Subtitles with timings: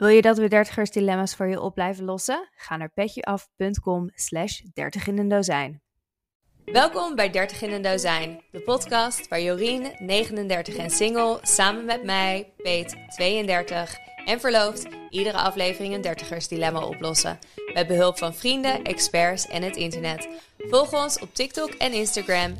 [0.00, 2.48] Wil je dat we dertigers dilemma's voor je op blijven lossen?
[2.54, 5.82] Ga naar petjeaf.com slash dertig in een dozijn.
[6.64, 12.04] Welkom bij 30 in een dozijn, de podcast waar Jorien, 39 en single, samen met
[12.04, 17.38] mij, Peet, 32 en verloofd, iedere aflevering een dertigers dilemma oplossen.
[17.74, 20.28] Met behulp van vrienden, experts en het internet.
[20.68, 22.56] Volg ons op TikTok en Instagram,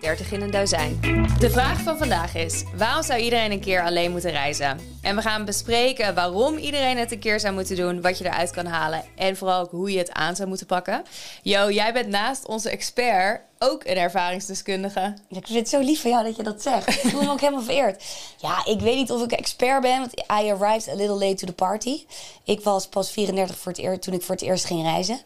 [0.00, 1.00] 30 in een dozijn.
[1.38, 4.78] De vraag van vandaag is, waarom zou iedereen een keer alleen moeten reizen?
[5.02, 8.50] En we gaan bespreken waarom iedereen het een keer zou moeten doen, wat je eruit
[8.50, 11.02] kan halen en vooral ook hoe je het aan zou moeten pakken.
[11.42, 15.14] Jo, jij bent naast onze expert ook een ervaringsdeskundige.
[15.28, 16.88] ik vind het zo lief van jou dat je dat zegt.
[16.88, 18.04] Ik voel me ook helemaal vereerd.
[18.36, 21.46] Ja, ik weet niet of ik expert ben, want I arrived a little late to
[21.46, 22.04] the party.
[22.44, 25.20] Ik was pas 34 voor het eer, toen ik voor het eerst ging reizen.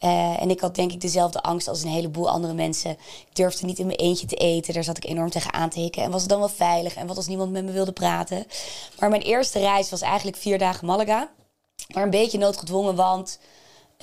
[0.00, 2.90] Uh, en ik had denk ik dezelfde angst als een heleboel andere mensen.
[2.90, 4.74] Ik durfde niet in mijn eentje te eten.
[4.74, 6.02] Daar zat ik enorm tegen aan te hikken.
[6.02, 6.94] En was het dan wel veilig?
[6.94, 8.46] En wat als niemand met me wilde praten?
[8.98, 11.30] Maar mijn eerste reis was eigenlijk vier dagen Malaga.
[11.94, 13.38] Maar een beetje noodgedwongen, want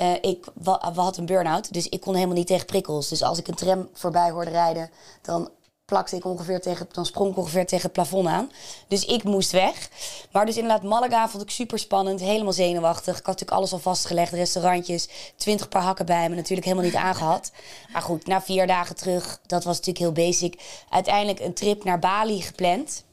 [0.02, 1.74] uh, ik we had een burn-out.
[1.74, 3.10] Dus ik kon helemaal niet tegen prikkels.
[3.10, 4.90] Dus als ik een tram voorbij hoorde rijden,
[5.22, 5.50] dan
[5.86, 8.52] plakte ik ongeveer tegen, dan sprong ik ongeveer tegen het plafond aan.
[8.88, 9.90] Dus ik moest weg.
[10.32, 13.18] Maar dus inderdaad, Malaga vond ik super spannend, helemaal zenuwachtig.
[13.18, 16.96] Ik had natuurlijk alles al vastgelegd, restaurantjes, twintig paar hakken bij me, natuurlijk helemaal niet
[16.96, 17.52] aangehad.
[17.92, 20.62] Maar goed, na vier dagen terug, dat was natuurlijk heel basic.
[20.90, 23.04] Uiteindelijk een trip naar Bali gepland.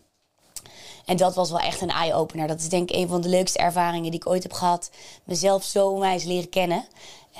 [1.05, 2.47] En dat was wel echt een eye-opener.
[2.47, 4.91] Dat is denk ik een van de leukste ervaringen die ik ooit heb gehad.
[5.25, 6.85] Mezelf zo onwijs leren kennen.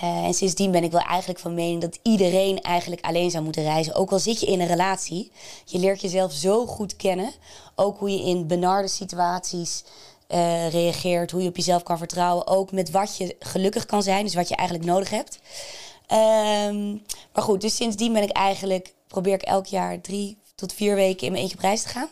[0.03, 3.63] Uh, en sindsdien ben ik wel eigenlijk van mening dat iedereen eigenlijk alleen zou moeten
[3.63, 3.95] reizen.
[3.95, 5.33] Ook al zit je in een relatie,
[5.65, 7.33] je leert jezelf zo goed kennen.
[7.75, 9.85] Ook hoe je in benarde situaties
[10.29, 12.47] uh, reageert, hoe je op jezelf kan vertrouwen.
[12.47, 15.39] Ook met wat je gelukkig kan zijn, dus wat je eigenlijk nodig hebt.
[16.69, 20.95] Um, maar goed, dus sindsdien ben ik eigenlijk, probeer ik elk jaar drie tot vier
[20.95, 22.09] weken in mijn eentje op reis te gaan.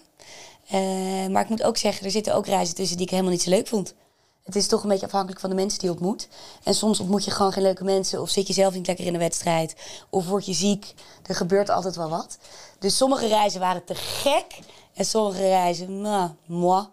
[0.73, 3.43] Uh, maar ik moet ook zeggen, er zitten ook reizen tussen die ik helemaal niet
[3.43, 3.95] zo leuk vond
[4.49, 6.29] het is toch een beetje afhankelijk van de mensen die je ontmoet.
[6.63, 8.21] En soms ontmoet je gewoon geen leuke mensen.
[8.21, 9.77] Of zit je zelf niet lekker in de wedstrijd.
[10.11, 10.95] Of word je ziek.
[11.27, 12.39] Er gebeurt altijd wel wat.
[12.79, 14.59] Dus sommige reizen waren te gek.
[14.95, 16.87] En sommige reizen, nou, moi.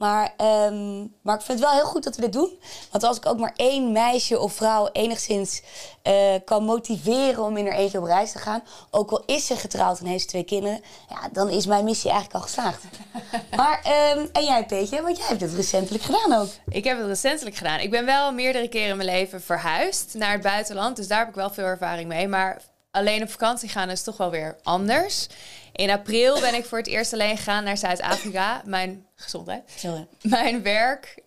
[0.00, 2.58] Maar, um, maar ik vind het wel heel goed dat we dit doen.
[2.90, 5.62] Want als ik ook maar één meisje of vrouw enigszins
[6.04, 9.56] uh, kan motiveren om in haar eentje op reis te gaan, ook al is ze
[9.56, 12.84] getrouwd en heeft ze twee kinderen, ja, dan is mijn missie eigenlijk al geslaagd.
[13.56, 13.84] maar,
[14.16, 16.48] um, en jij, Peetje, want jij hebt het recentelijk gedaan ook.
[16.68, 17.80] Ik heb het recentelijk gedaan.
[17.80, 21.28] Ik ben wel meerdere keren in mijn leven verhuisd naar het buitenland, dus daar heb
[21.28, 22.28] ik wel veel ervaring mee.
[22.28, 25.26] Maar alleen op vakantie gaan is toch wel weer anders.
[25.72, 28.62] In april ben ik voor het eerst alleen gegaan naar Zuid-Afrika.
[28.64, 29.62] Mijn gezondheid.
[29.76, 30.06] Sorry.
[30.22, 31.22] Mijn werk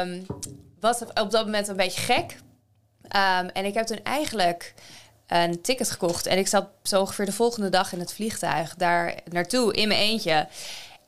[0.00, 0.26] um,
[0.80, 2.36] was op dat moment een beetje gek.
[3.02, 4.74] Um, en ik heb toen eigenlijk
[5.26, 6.26] een ticket gekocht.
[6.26, 10.00] En ik zat zo ongeveer de volgende dag in het vliegtuig daar naartoe in mijn
[10.00, 10.48] eentje.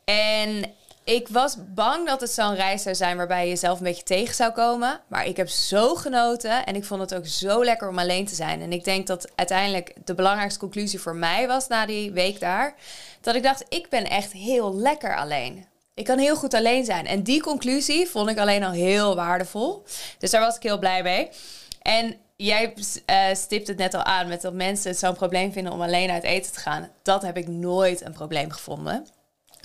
[0.05, 0.65] En
[1.05, 4.35] ik was bang dat het zo'n reis zou zijn waarbij je jezelf een beetje tegen
[4.35, 5.01] zou komen.
[5.09, 8.35] Maar ik heb zo genoten en ik vond het ook zo lekker om alleen te
[8.35, 8.61] zijn.
[8.61, 12.75] En ik denk dat uiteindelijk de belangrijkste conclusie voor mij was na die week daar.
[13.21, 15.67] Dat ik dacht, ik ben echt heel lekker alleen.
[15.95, 17.07] Ik kan heel goed alleen zijn.
[17.07, 19.85] En die conclusie vond ik alleen al heel waardevol.
[20.19, 21.29] Dus daar was ik heel blij mee.
[21.83, 22.75] En jij
[23.07, 26.11] uh, stipt het net al aan met dat mensen het zo'n probleem vinden om alleen
[26.11, 26.89] uit eten te gaan.
[27.03, 29.07] Dat heb ik nooit een probleem gevonden.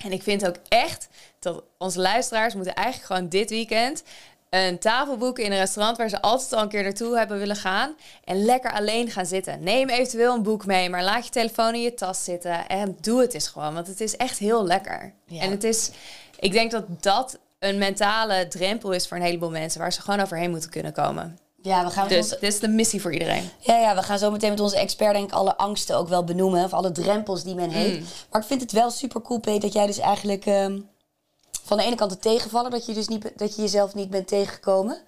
[0.04, 4.02] En ik vind ook echt dat onze luisteraars moeten eigenlijk gewoon dit weekend
[4.50, 7.56] een tafel boeken in een restaurant waar ze altijd al een keer naartoe hebben willen
[7.56, 7.94] gaan.
[8.24, 9.62] En lekker alleen gaan zitten.
[9.62, 12.66] Neem eventueel een boek mee, maar laat je telefoon in je tas zitten.
[12.66, 15.12] En doe het eens gewoon, want het is echt heel lekker.
[15.28, 15.90] En het is,
[16.38, 20.20] ik denk dat dat een mentale drempel is voor een heleboel mensen waar ze gewoon
[20.20, 21.38] overheen moeten kunnen komen.
[21.62, 23.50] Ja, we gaan dus dit is de missie voor iedereen.
[23.58, 26.24] Ja, ja, we gaan zo meteen met onze expert denk ik alle angsten ook wel
[26.24, 26.64] benoemen.
[26.64, 27.98] Of alle drempels die men heeft.
[27.98, 28.06] Mm.
[28.30, 30.88] Maar ik vind het wel super cool, Peter, dat jij dus eigenlijk um,
[31.62, 32.70] van de ene kant het tegenvallen.
[32.70, 34.98] Dat je dus niet, dat je jezelf niet bent tegengekomen.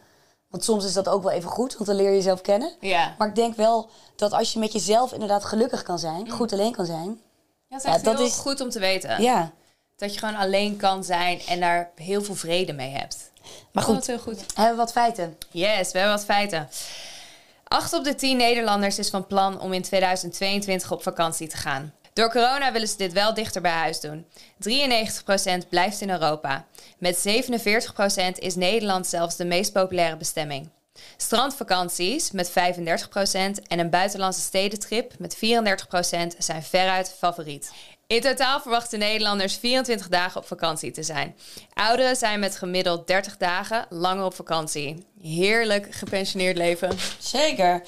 [0.48, 2.72] Want soms is dat ook wel even goed, want dan leer je jezelf kennen.
[2.80, 3.14] Ja.
[3.18, 6.30] Maar ik denk wel dat als je met jezelf inderdaad gelukkig kan zijn, mm.
[6.30, 7.20] goed alleen kan zijn.
[7.68, 9.22] Ja, dat is, ja, dat is goed om te weten.
[9.22, 9.52] Ja.
[9.96, 13.31] Dat je gewoon alleen kan zijn en daar heel veel vrede mee hebt.
[13.72, 14.44] Maar goed, heel goed.
[14.54, 15.36] Hebben we wat feiten?
[15.50, 16.68] Yes, we hebben wat feiten.
[17.64, 21.92] Acht op de tien Nederlanders is van plan om in 2022 op vakantie te gaan.
[22.12, 24.26] Door corona willen ze dit wel dichter bij huis doen.
[24.68, 26.66] 93% blijft in Europa.
[26.98, 30.68] Met 47% is Nederland zelfs de meest populaire bestemming.
[31.16, 32.52] Strandvakanties met 35%
[33.66, 35.38] en een buitenlandse stedentrip met 34%
[36.38, 37.72] zijn veruit favoriet.
[38.06, 41.36] In totaal verwachten Nederlanders 24 dagen op vakantie te zijn.
[41.74, 45.06] Ouderen zijn met gemiddeld 30 dagen langer op vakantie.
[45.20, 46.98] Heerlijk gepensioneerd leven.
[47.18, 47.82] Zeker.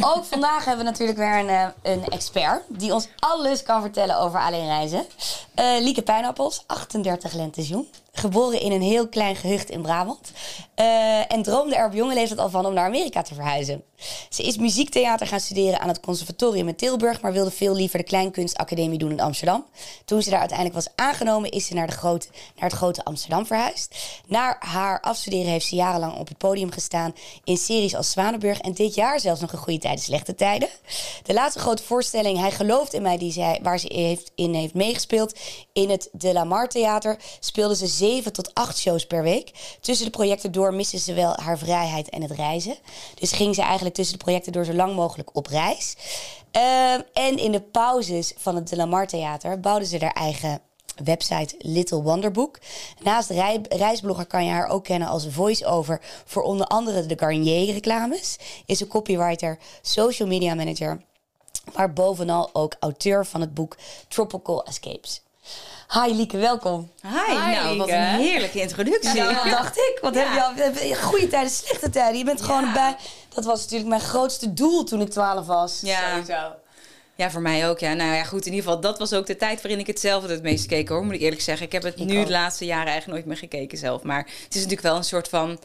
[0.00, 4.18] Ook vandaag hebben we natuurlijk weer een, eh, een expert die ons alles kan vertellen
[4.18, 5.06] over alleen reizen.
[5.54, 7.86] Eh, Lieke Pijnappels, 38 lentes jong.
[8.12, 10.32] Geboren in een heel klein gehucht in Brabant.
[10.74, 13.82] Eh, en droomde er op jonge leeftijd al van om naar Amerika te verhuizen.
[14.28, 18.04] Ze is muziektheater gaan studeren aan het conservatorium in Tilburg, maar wilde veel liever de
[18.04, 19.66] Kleinkunstacademie doen in Amsterdam.
[20.04, 23.17] Toen ze daar uiteindelijk was aangenomen, is ze naar, de grote, naar het grote Amsterdam
[23.26, 23.96] verhuisd.
[24.26, 28.72] Na haar afstuderen heeft ze jarenlang op het podium gestaan in series als Zwanenburg en
[28.72, 30.68] dit jaar zelfs nog een goede tijden, slechte tijden.
[31.22, 34.74] De laatste grote voorstelling, Hij gelooft in mij, die zij, waar ze heeft, in heeft
[34.74, 35.38] meegespeeld,
[35.72, 39.50] in het De La Mar Theater, speelde ze zeven tot acht shows per week.
[39.80, 42.76] Tussen de projecten door miste ze wel haar vrijheid en het reizen.
[43.14, 45.96] Dus ging ze eigenlijk tussen de projecten door zo lang mogelijk op reis.
[46.50, 50.60] Ehm, en in de pauzes van het De La Mar Theater bouwden ze haar eigen
[51.04, 52.58] website Little Wonderbook.
[53.02, 58.36] Naast rei- reisblogger kan je haar ook kennen als voice-over voor onder andere de Garnier-reclames.
[58.66, 61.00] Is ze copywriter, social media manager,
[61.74, 63.76] maar bovenal ook auteur van het boek
[64.08, 65.22] Tropical Escapes.
[65.92, 66.90] Hi Lieke, welkom.
[67.02, 69.14] Hi, Hi, nou wat een heerlijke introductie.
[69.14, 69.98] Ja, dat dacht ik.
[70.02, 70.20] Want Ja.
[70.22, 72.18] heb je al heb je goede tijden, slechte tijden.
[72.18, 72.72] Je bent gewoon Ja.
[72.72, 72.96] bij.
[73.34, 75.80] Dat was natuurlijk mijn grootste doel toen ik 12 was.
[75.82, 76.08] Ja.
[76.10, 76.52] Sowieso.
[77.20, 77.78] Ja, voor mij ook.
[77.78, 77.92] Ja.
[77.94, 78.46] Nou ja, goed.
[78.46, 80.88] In ieder geval, dat was ook de tijd waarin ik het zelf het meest keek
[80.88, 81.04] hoor.
[81.04, 81.66] Moet ik eerlijk zeggen.
[81.66, 82.26] Ik heb het Ik nu ook.
[82.26, 84.02] de laatste jaren eigenlijk nooit meer gekeken zelf.
[84.02, 85.58] Maar het is natuurlijk wel een soort van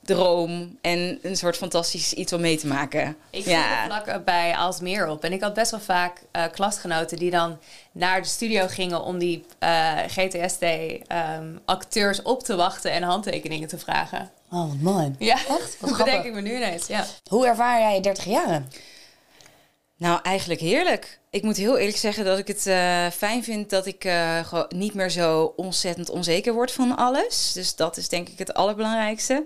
[0.00, 3.16] droom en een soort fantastisch iets om mee te maken.
[3.30, 3.84] Ik ja.
[3.84, 5.24] vlak bij Alsmeer op.
[5.24, 7.58] En ik had best wel vaak eh, klasgenoten die dan
[7.92, 14.30] naar de studio gingen om die eh, GTSD-acteurs op te wachten en handtekeningen te vragen.
[14.50, 15.14] Oh, wat mooi.
[15.18, 15.48] Ja, Echt?
[15.48, 16.04] Wat dat grappig.
[16.14, 16.86] denk ik me nu ineens.
[16.86, 17.04] Ja.
[17.28, 18.70] Hoe ervaar jij je 30 jaren?
[19.98, 21.20] Nou, eigenlijk heerlijk.
[21.30, 24.66] Ik moet heel eerlijk zeggen dat ik het eh, fijn vind dat ik eh, gewoon
[24.68, 27.52] niet meer zo ontzettend onzeker word van alles.
[27.52, 29.44] Dus dat is denk ik het allerbelangrijkste.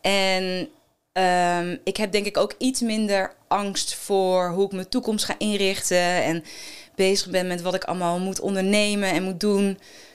[0.00, 0.68] En
[1.12, 5.34] ehm, ik heb denk ik ook iets minder angst voor hoe ik mijn toekomst ga
[5.38, 6.22] inrichten.
[6.22, 6.44] En
[6.94, 9.66] bezig ben met wat ik allemaal moet ondernemen en moet doen.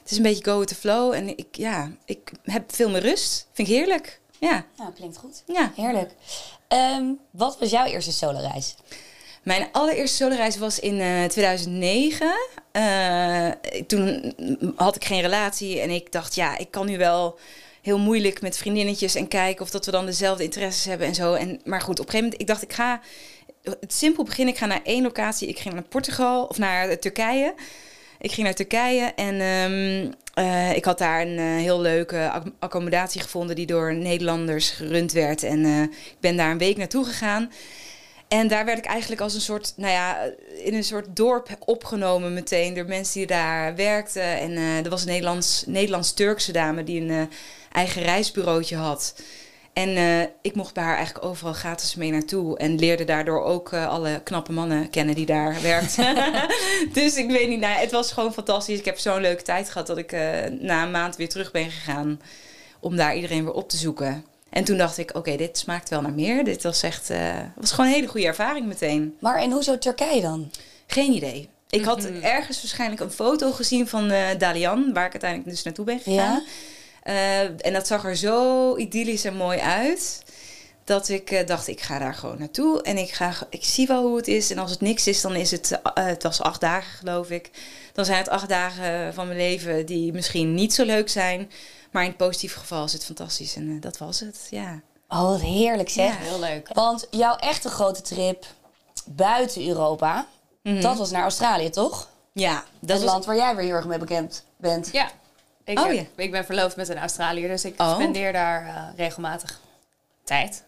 [0.01, 1.13] Het is een beetje go with the flow.
[1.13, 3.47] En ik, ja, ik heb veel meer rust.
[3.51, 4.19] Vind ik heerlijk.
[4.39, 5.43] Ja, Nou, klinkt goed.
[5.45, 5.71] ja.
[5.75, 6.11] Heerlijk.
[6.67, 8.75] Ehm, wat was jouw eerste solo-reis?
[9.45, 12.31] Mijn allereerste soloreis was in eh, 2009.
[12.71, 13.49] Eh,
[13.87, 14.33] toen
[14.75, 17.39] had ik geen relatie en ik dacht, ja, ik kan nu wel
[17.81, 21.33] heel moeilijk met vriendinnetjes en kijken of dat we dan dezelfde interesses hebben en zo.
[21.33, 23.01] En, maar goed, op een gegeven moment, ik dacht, ik ga
[23.63, 24.53] het simpel beginnen.
[24.53, 25.47] Ik ga naar één locatie.
[25.47, 27.53] Ik ging naar Portugal of naar eh, Turkije.
[28.19, 32.51] Ik ging naar Turkije en ehm, eh, ik had daar een eh, heel leuke ac-
[32.59, 35.43] accommodatie gevonden die door Nederlanders gerund werd.
[35.43, 37.51] En eh, ik ben daar een week naartoe gegaan.
[38.27, 40.29] En daar werd ik eigenlijk als een soort, nou ja,
[40.63, 44.39] in een soort dorp opgenomen meteen door mensen die daar werkten.
[44.39, 47.21] En eh, er was een Nederlands, Nederlands-Turkse dame die een eh,
[47.71, 49.15] eigen reisbureautje had.
[49.73, 52.57] En eh, ik mocht bij haar eigenlijk overal gratis mee naartoe.
[52.57, 56.15] En leerde daardoor ook alle knappe mannen kennen die daar werkten.
[56.93, 58.79] dus ik weet niet, nou, het was gewoon fantastisch.
[58.79, 60.11] Ik heb zo'n leuke tijd gehad dat ik
[60.59, 62.21] na een maand weer terug ben gegaan.
[62.79, 64.25] Om daar iedereen weer op te zoeken.
[64.49, 66.43] En toen dacht ik, oké, dit smaakt wel naar meer.
[66.43, 69.17] Dit was echt, eh, was gewoon een hele goede ervaring meteen.
[69.19, 70.51] Maar en hoezo Turkije dan?
[70.87, 71.49] Geen idee.
[71.69, 75.85] Ik had ergens waarschijnlijk een foto gezien van eh, Dalian, waar ik uiteindelijk dus naartoe
[75.85, 76.15] ben gegaan.
[76.15, 76.43] Ja?
[77.03, 80.23] Eh, en dat zag er zo idyllisch en mooi uit.
[80.83, 82.81] Dat ik eh, dacht, ik ga daar gewoon naartoe.
[82.81, 84.51] En ik, ga, ik zie wel hoe het is.
[84.51, 85.79] En als het niks is, dan is het...
[85.93, 87.49] het was acht dagen, geloof ik.
[87.93, 91.51] Dan zijn het acht dagen van mijn leven die misschien niet zo leuk zijn.
[91.95, 93.55] Maar in het positieve geval is het fantastisch.
[93.55, 94.79] En eh, dat was het, ja.
[95.09, 96.09] Oh, wat heerlijk zeg.
[96.17, 96.23] Ja.
[96.23, 96.69] Heel leuk.
[96.73, 98.45] Want jouw echte grote trip
[99.05, 100.25] buiten Europa,
[100.61, 102.07] dat was naar Australië, toch?
[102.33, 103.05] Ja, Dat Mhm.
[103.05, 103.13] was...
[103.13, 104.89] land waar jij weer heel erg mee bekend bent.
[104.91, 105.09] Ja.
[105.63, 106.03] Ik, Oh, heb- ja.
[106.23, 107.93] ik ben verloofd met een Australiër, dus ik Oh.
[107.93, 109.59] spendeer daar eh, regelmatig
[110.23, 110.63] tijd.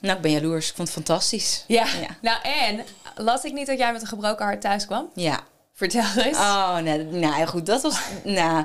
[0.00, 0.68] Nou, ik ben jaloers.
[0.68, 1.64] Ik vond het fantastisch.
[1.66, 1.86] Ja.
[2.00, 2.08] Ja.
[2.20, 2.84] Nou, en
[3.16, 5.08] las ik niet dat jij met een gebroken hart thuis kwam?
[5.14, 5.40] Ja.
[5.74, 6.36] Vertel eens.
[6.38, 7.66] Oh, nee, nou goed.
[7.66, 7.98] Dat was.
[8.24, 8.64] nou,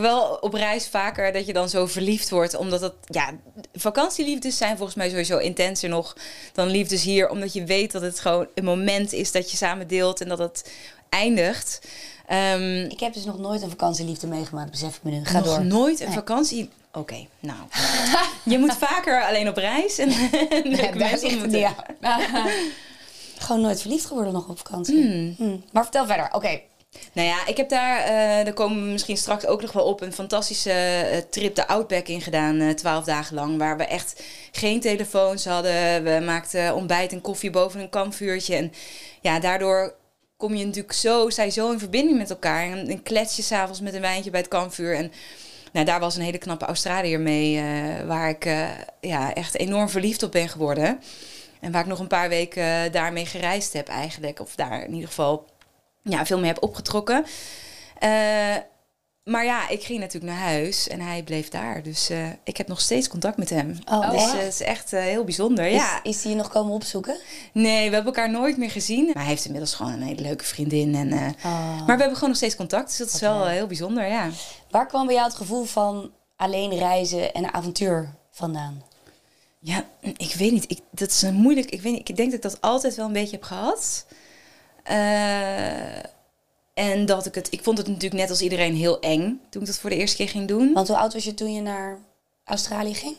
[0.00, 2.54] wel op reis vaker dat je dan zo verliefd wordt.
[2.56, 2.92] Omdat het.
[3.06, 3.30] Ja,
[3.74, 6.16] vakantieliefdes zijn volgens mij sowieso intenser nog
[6.52, 7.28] dan liefdes hier.
[7.30, 10.38] Omdat je weet dat het gewoon een moment is dat je samen deelt en dat
[10.38, 10.70] het
[11.08, 11.80] eindigt.
[12.26, 15.24] Ehm, Ik heb dus nog nooit een vakantieliefde meegemaakt, besef ik me nu.
[15.24, 15.64] Ga nog door.
[15.64, 16.14] nooit een Nee.
[16.14, 16.70] vakantie.
[16.92, 17.58] Oké, nou.
[18.44, 21.54] je moet vaker alleen op reis en, Ja, daar ligt
[22.00, 22.50] aan.
[23.38, 25.34] Gewoon nooit verliefd geworden nog op vakantie.
[25.36, 25.64] Hmm.
[25.72, 26.28] Maar vertel verder.
[26.32, 26.60] Oké.
[27.12, 30.00] Nou ja, ik heb daar, eh daar komen we misschien straks ook nog wel op,
[30.00, 33.58] een fantastische eh, trip de Outback in gedaan, eh, twaalf dagen lang.
[33.58, 34.22] Waar we echt
[34.52, 36.04] geen telefoons hadden.
[36.04, 38.54] We maakten ontbijt en koffie boven een kampvuurtje.
[38.54, 38.72] En
[39.20, 39.94] ja, daardoor
[40.36, 42.70] kom je natuurlijk zo, je zo in verbinding met elkaar.
[42.70, 44.94] En een klets je s'avonds met een wijntje bij het kampvuur.
[44.94, 45.12] En
[45.72, 47.62] Nou, daar was een hele knappe Australiër mee,
[48.06, 48.44] waar ik
[49.00, 51.00] ja, echt enorm verliefd op ben geworden.
[51.60, 54.40] En waar ik nog een paar weken daarmee gereisd heb eigenlijk.
[54.40, 55.46] Of daar in ieder geval
[56.08, 57.24] ja, veel mee heb opgetrokken.
[57.98, 58.56] Eh,
[59.24, 61.82] maar ja, ik ging natuurlijk naar huis en hij bleef daar.
[61.82, 63.78] Dus eh, ik heb nog steeds contact met hem.
[63.90, 65.68] Oh, dus eh, het is echt heel bijzonder.
[65.68, 66.02] Ja.
[66.02, 67.16] Is, je nog komen opzoeken?
[67.52, 69.04] Nee, we hebben elkaar nooit meer gezien.
[69.04, 70.94] Maar hij heeft inmiddels gewoon een hele leuke vriendin.
[70.94, 71.76] En, Oh.
[71.76, 72.88] Maar we hebben gewoon nog steeds contact.
[72.88, 74.30] Dus dat is wel heel bijzonder, ja.
[74.70, 78.82] Waar kwam bij jou het gevoel van alleen reizen en avontuur vandaan?
[79.58, 80.70] Ja, ik weet niet.
[80.70, 81.70] Ik, dat is een moeilijk.
[81.70, 84.06] Ik, weet niet, ik denk dat ik dat altijd wel een beetje heb gehad.
[84.86, 85.96] Eh,
[86.74, 87.52] en dat ik het.
[87.52, 90.16] Ik vond het natuurlijk net als iedereen heel eng toen ik dat voor de eerste
[90.16, 90.72] keer ging doen.
[90.72, 91.98] Want hoe oud was je toen je naar
[92.44, 93.16] Australië ging?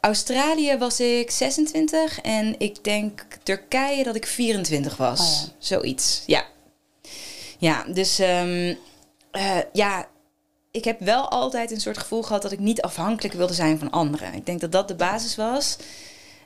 [0.00, 5.20] Australië was ik 26 en ik denk Turkije dat ik 24 was.
[5.20, 5.52] Oh ja.
[5.58, 6.22] Zoiets.
[6.26, 6.44] Ja.
[7.58, 8.74] Ja, dus ehm,
[9.30, 10.08] eh, ja,
[10.70, 13.90] ik heb wel altijd een soort gevoel gehad dat ik niet afhankelijk wilde zijn van
[13.90, 14.34] anderen.
[14.34, 15.76] Ik denk dat dat de basis was.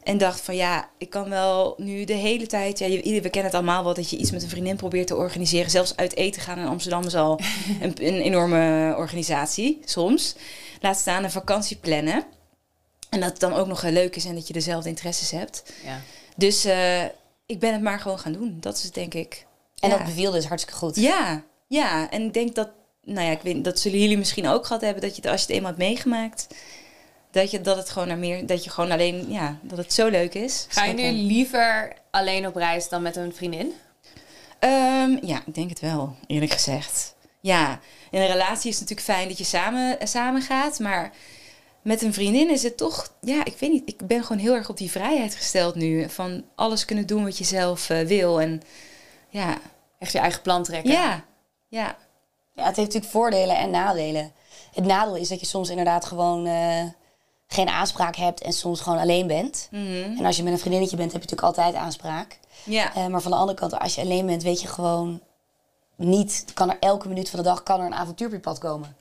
[0.05, 2.79] En dacht van ja, ik kan wel nu de hele tijd.
[2.79, 5.17] Ja, je, we kennen het allemaal wel dat je iets met een vriendin probeert te
[5.17, 5.71] organiseren.
[5.71, 7.41] Zelfs uit eten gaan in Amsterdam is al
[7.81, 10.35] een, een enorme organisatie soms.
[10.81, 12.25] Laat staan een vakantie plannen.
[13.11, 15.63] En dat het dan ook nog eh, leuk is en dat je dezelfde interesses hebt.
[15.85, 16.01] Ja.
[16.37, 17.03] Dus eh,
[17.47, 18.57] ik ben het maar gewoon gaan doen.
[18.61, 19.47] Dat is het, denk ik.
[19.79, 19.97] En ja.
[19.97, 20.97] dat beviel dus hartstikke goed.
[20.97, 22.11] Ja, ja.
[22.11, 22.69] En ik denk dat,
[23.03, 25.41] nou ja, ik weet, dat zullen jullie misschien ook gehad hebben, dat je het, als
[25.41, 26.47] je het eenmaal hebt meegemaakt,
[27.35, 30.09] dat je dat het gewoon naar meer, dat je gewoon alleen, ja, dat het zo
[30.09, 30.67] leuk is.
[30.69, 33.73] Ga je nu liever alleen op reis dan met een vriendin?
[34.59, 37.15] Ehm, ja, ik denk het wel, eerlijk gezegd.
[37.41, 41.13] Ja, in een relatie is het natuurlijk fijn dat je samen, eh, samen gaat, maar
[41.83, 44.69] met een vriendin is het toch, ja, ik weet niet, ik ben gewoon heel erg
[44.69, 48.63] op die vrijheid gesteld nu, van alles kunnen doen wat je zelf eh, wil en
[49.29, 49.59] ja,
[49.99, 50.93] Echt je eigen plan trekken?
[50.93, 51.25] ja,
[51.69, 51.97] ja.
[52.55, 54.33] Ja, het heeft natuurlijk voordelen en nadelen.
[54.75, 56.83] Het nadeel is dat je soms inderdaad gewoon eh,
[57.47, 59.69] geen aanspraak hebt en soms gewoon alleen bent.
[59.71, 60.19] Mhm.
[60.19, 62.39] En als je met een vriendinnetje bent, heb je natuurlijk altijd aanspraak.
[62.65, 62.95] Ja.
[62.95, 65.21] Eh, maar van de andere kant, als je alleen bent, weet je gewoon
[65.97, 66.45] niet...
[66.55, 68.97] Kan er elke minuut van de dag kan er een avontuur op je pad komen.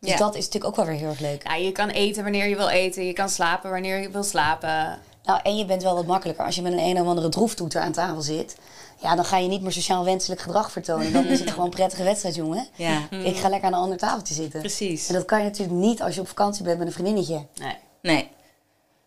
[0.00, 0.16] Dus Ja.
[0.16, 1.42] dat is natuurlijk ook wel weer heel erg leuk.
[1.46, 3.04] Ja, je kan eten wanneer je wil eten.
[3.06, 4.98] Je kan slapen wanneer je wil slapen.
[5.24, 6.44] Nou, en je bent wel wat makkelijker.
[6.44, 8.56] Als je met een een of andere droeftoeter aan tafel zit...
[9.00, 11.12] Ja, dan ga je niet meer sociaal wenselijk gedrag vertonen.
[11.12, 12.66] Dan is het gewoon een prettige wedstrijd, jongen.
[12.74, 14.60] Ja, Ik ga lekker aan een ander tafeltje zitten.
[14.60, 15.08] precies.
[15.08, 17.46] En dat kan je natuurlijk niet als je op vakantie bent met een vriendinnetje.
[17.54, 17.76] Nee.
[18.02, 18.30] Nee.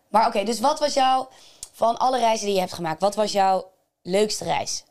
[0.08, 1.28] Maar oké, dus wat was jouw...
[1.72, 3.70] Van alle reizen die je hebt gemaakt, wat was jouw
[4.02, 4.84] leukste reis?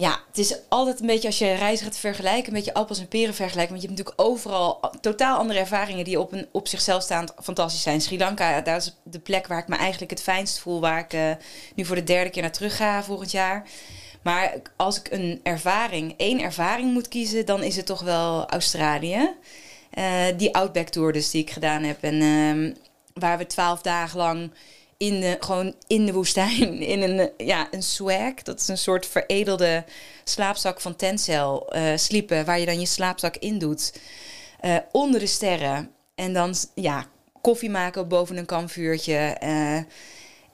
[0.00, 3.08] Ja, het is altijd een beetje als je reizen gaat vergelijken, een beetje appels en
[3.08, 3.70] peren vergelijken.
[3.70, 7.82] Want je hebt natuurlijk overal totaal andere ervaringen die op, een, op zichzelf staand fantastisch
[7.82, 8.00] zijn.
[8.00, 11.12] Sri Lanka, daar is de plek waar ik me eigenlijk het fijnst voel, waar ik
[11.12, 11.30] eh,
[11.74, 13.68] nu voor de derde keer naar terug ga volgend jaar.
[14.22, 19.30] Maar als ik een ervaring, één ervaring moet kiezen, dan is het toch wel Australië.
[19.90, 22.02] Eh, die Outback Tour dus die ik gedaan heb.
[22.02, 22.72] En ehm,
[23.14, 24.50] waar we twaalf dagen lang
[25.00, 28.34] in de, gewoon in de woestijn, in een, ja, een swag.
[28.42, 29.84] Dat is een soort veredelde
[30.24, 33.92] slaapzak van Tencel eh, sliepen, waar je dan je slaapzak in doet.
[34.60, 35.90] eh, onder de sterren.
[36.14, 37.06] En dan ja,
[37.40, 39.14] koffie maken boven een kampvuurtje.
[39.16, 39.76] eh,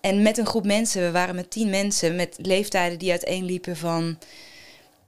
[0.01, 4.19] en met een groep mensen, we waren met tien mensen met leeftijden die uiteenliepen van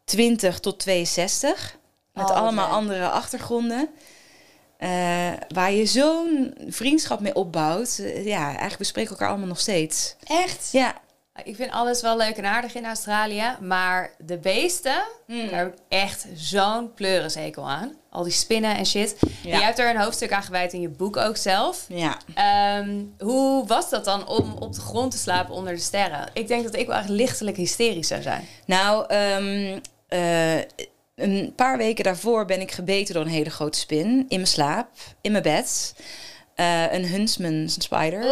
[0.05, 1.79] 20 tot 62.
[2.13, 2.75] Met Oh, allemaal leuk.
[2.77, 3.89] andere achtergronden.
[4.79, 7.99] Eh, waar je zo'n vriendschap mee opbouwt.
[7.99, 10.17] Eh, ja, eigenlijk bespreken we elkaar allemaal nog steeds.
[10.25, 10.69] Echt?
[10.73, 10.95] Ja,
[11.45, 13.57] Ik vind alles wel leuk en aardig in Australië.
[13.61, 15.49] Maar de beesten, Mm.
[15.51, 17.93] daar heb ik echt zo'n pleurenzekel aan.
[18.11, 19.17] Al die spinnen en shit.
[19.21, 19.29] Ja.
[19.53, 21.85] En jij hebt er een hoofdstuk aan gewijd in je boek ook zelf.
[21.89, 22.17] ja.
[22.35, 26.31] Ehm, hoe was dat dan om op de grond te slapen onder de sterren?
[26.33, 28.45] Ik denk dat ik wel echt lichtelijk hysterisch zou zijn.
[28.67, 30.59] Nou, ehm, eh,
[31.19, 34.07] een paar weken daarvoor ben ik gebeten door een hele grote spin.
[34.09, 34.89] In mijn slaap,
[35.21, 35.95] in mijn bed.
[36.55, 38.25] Eh, een huntsman spider.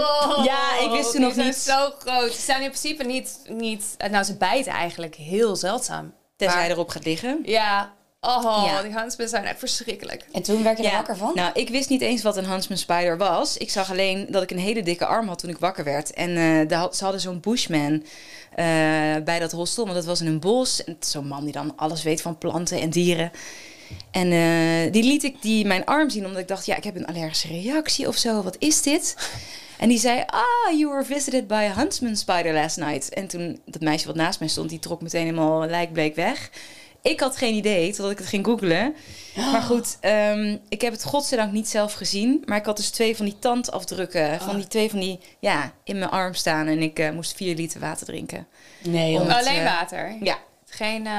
[0.45, 1.55] ja, ik wist toen nog Oh, niet.
[1.57, 2.33] zo groot.
[2.33, 3.97] Ze zijn in principe niet, niet...
[4.11, 6.12] Nou, ze bijten eigenlijk heel zeldzaam.
[6.37, 7.40] Tenzij Maar- je erop gaat liggen.
[7.45, 7.95] Ja.
[8.26, 8.83] Oh, Ja.
[8.83, 10.25] die huntsmen zijn echt verschrikkelijk.
[10.33, 11.33] En toen werd je er wakker van?
[11.35, 13.56] Nou, ik wist niet eens wat een Huntsman Spider was.
[13.56, 16.12] Ik zag alleen dat ik een hele dikke arm had toen ik wakker werd.
[16.12, 18.02] En eh, daar had- ze hadden zo'n bushman
[18.54, 18.64] eh,
[19.25, 20.85] bij dat hostel, want dat was in een bos.
[20.85, 23.30] En zo'n man die dan alles weet van planten en dieren.
[24.11, 26.97] En eh, die liet ik die mijn arm zien, omdat ik dacht, ja, ik heb
[26.97, 28.42] een allergische reactie of zo.
[28.42, 29.16] Wat is dit?
[29.78, 33.09] En die zei, ah, you were visited by a huntsman spider last night.
[33.09, 36.50] En toen, dat meisje wat naast mij stond, die trok meteen helemaal lijkbleek weg.
[37.10, 38.94] Ik had geen idee, totdat ik het ging googlen.
[39.36, 42.42] Maar goed, ehm, ik heb het godzijdank niet zelf gezien.
[42.44, 44.40] Maar ik had dus twee van die tandafdrukken.
[44.40, 46.66] Van die twee van die, ja, in mijn arm staan.
[46.66, 48.46] En ik eh, moest vier liter water drinken.
[48.82, 50.16] Nee, het, Alleen eh, water.
[50.22, 50.38] Ja.
[50.68, 51.06] Geen...
[51.06, 51.12] eh,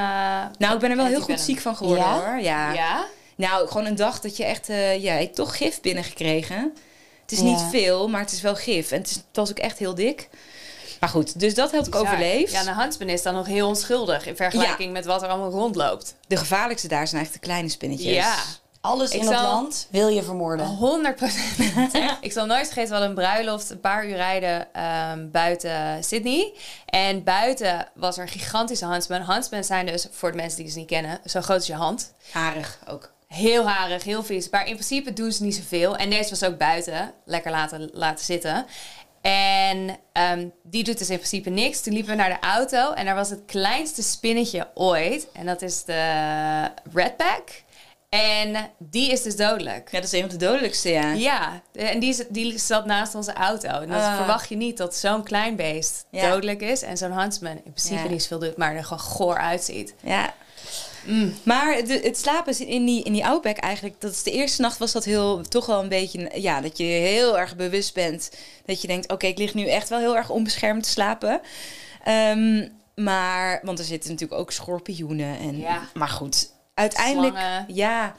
[0.58, 2.14] Nou, ik ben er wel heel goed ziek van geworden Ja?
[2.26, 2.40] hoor.
[2.42, 2.74] Ja.
[2.74, 3.06] ja.
[3.36, 6.74] Nou, gewoon een dag dat je echt, eh ja, hebt toch gif binnengekregen.
[7.22, 7.44] Het is Ja.
[7.44, 8.92] niet veel, maar het is wel gif.
[8.92, 10.30] En het, is, het was ook echt heel dik.
[11.00, 12.52] Maar goed, dus dat had ik overleefd.
[12.52, 16.16] Ja, een huntsman is dan nog heel onschuldig in vergelijking met wat er allemaal rondloopt.
[16.28, 18.14] De gevaarlijkste daar zijn eigenlijk de kleine spinnetjes.
[18.14, 18.36] Ja,
[18.82, 20.66] Alles Ik in het land wil je vermoorden.
[20.66, 21.94] 100 procent.
[22.22, 26.54] ik zal nooit vergeten, we hadden een bruiloft een paar uur rijden ehm, buiten Sydney.
[26.86, 29.22] En buiten was er een gigantische huntsman.
[29.22, 32.14] Huntsmen zijn dus, voor de mensen die ze niet kennen, zo groot als je hand.
[32.32, 33.16] Harig ook.
[33.28, 34.50] Heel harig, heel vies.
[34.50, 35.96] Maar in principe doen ze niet zoveel.
[35.96, 37.14] En deze was ook buiten.
[37.26, 38.66] Lekker laten, laten zitten.
[39.32, 41.82] En ehm, die doet dus in principe niks.
[41.82, 42.92] Toen liepen we naar de auto.
[42.94, 45.28] En daar was het kleinste spinnetje ooit.
[45.34, 47.50] En dat is de redback.
[48.10, 49.92] En die is dus dodelijk.
[49.92, 51.12] Ja, dat is een van de dodelijkste, ja.
[51.12, 53.68] Ja, en die, is- die zat naast onze auto.
[53.68, 54.16] En dan Ah.
[54.16, 56.30] verwacht je niet dat zo'n klein beest Ja.
[56.30, 56.82] dodelijk is.
[56.82, 58.10] En zo'n huntsman in principe Ja.
[58.10, 59.94] niet zoveel doet, maar er gewoon goor uitziet.
[60.04, 60.34] Ja.
[61.08, 61.34] Mm.
[61.44, 64.02] Maar de, het slapen in die, in die outback eigenlijk...
[64.02, 66.32] Dat is de eerste nacht was dat heel, toch wel een beetje...
[66.34, 68.32] Ja, dat je heel erg bewust bent.
[68.66, 71.42] Dat je denkt, oké, ik lig nu echt wel heel erg onbeschermd te slapen.
[72.04, 75.40] Ehm, maar, want er zitten natuurlijk ook schorpioenen.
[75.40, 75.82] En, Ja.
[75.94, 77.38] Maar goed, uiteindelijk...
[77.38, 77.66] Slangen.
[77.68, 78.16] Ja,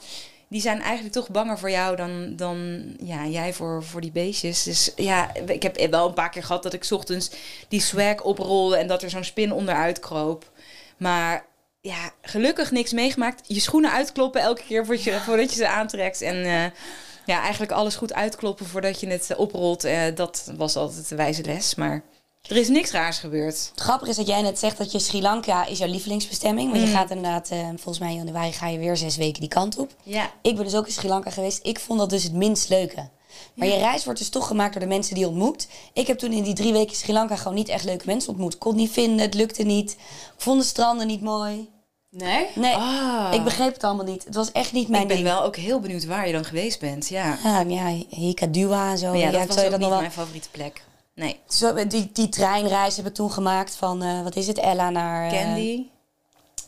[0.47, 4.63] die zijn eigenlijk toch banger voor jou dan, dan ja, jij voor, voor die beestjes.
[4.63, 7.31] Dus ja, ik heb wel een paar keer gehad dat ik 's ochtends
[7.67, 8.77] die swag oprolde...
[8.77, 10.51] en dat er zo'n spin onderuit kroop.
[10.97, 11.45] Maar
[11.89, 13.41] ja, gelukkig niks meegemaakt.
[13.47, 16.21] Je schoenen uitkloppen elke keer voordat je, voordat je ze aantrekt.
[16.21, 16.71] En eh,
[17.25, 19.83] ja, eigenlijk alles goed uitkloppen voordat je het eh, oprolt.
[19.83, 21.75] eh, dat was altijd de wijze les.
[21.75, 22.03] Maar
[22.41, 23.69] er is niks raars gebeurd.
[23.71, 26.69] Het grappige is dat jij net zegt dat je Sri Lanka is jouw lievelingsbestemming.
[26.71, 26.93] Want je Mm.
[26.95, 29.91] gaat inderdaad, volgens mij in januari ga je weer zes weken die kant op.
[30.03, 30.31] Ja.
[30.41, 31.59] Ik ben dus ook in Sri Lanka geweest.
[31.65, 33.09] Ik vond dat dus het minst leuke.
[33.53, 35.67] Maar je reis wordt dus toch gemaakt door de mensen die je ontmoet.
[35.93, 38.57] Ik heb toen in die drie weken Sri Lanka gewoon niet echt leuke mensen ontmoet.
[38.57, 39.91] Kon niet vinden, het lukte niet.
[39.91, 39.97] Ik
[40.37, 41.69] vond de stranden niet mooi.
[42.11, 42.47] Nee?
[42.55, 43.33] Nee, Ah.
[43.33, 44.23] ik begreep het allemaal niet.
[44.25, 45.27] Het was echt niet mijn ik ben ding.
[45.29, 47.07] wel ook heel benieuwd waar je dan geweest bent.
[47.07, 49.07] Ja, Ja, ja, Hikadua en zo.
[49.09, 49.99] maar ja, dat ik was ook dat niet wel...
[49.99, 50.83] mijn favoriete plek.
[51.15, 51.39] Nee.
[51.47, 55.31] Zo, die, die treinreis hebben we toen gemaakt van, eh, wat is het, Ella naar...
[55.31, 55.85] eh, Candy.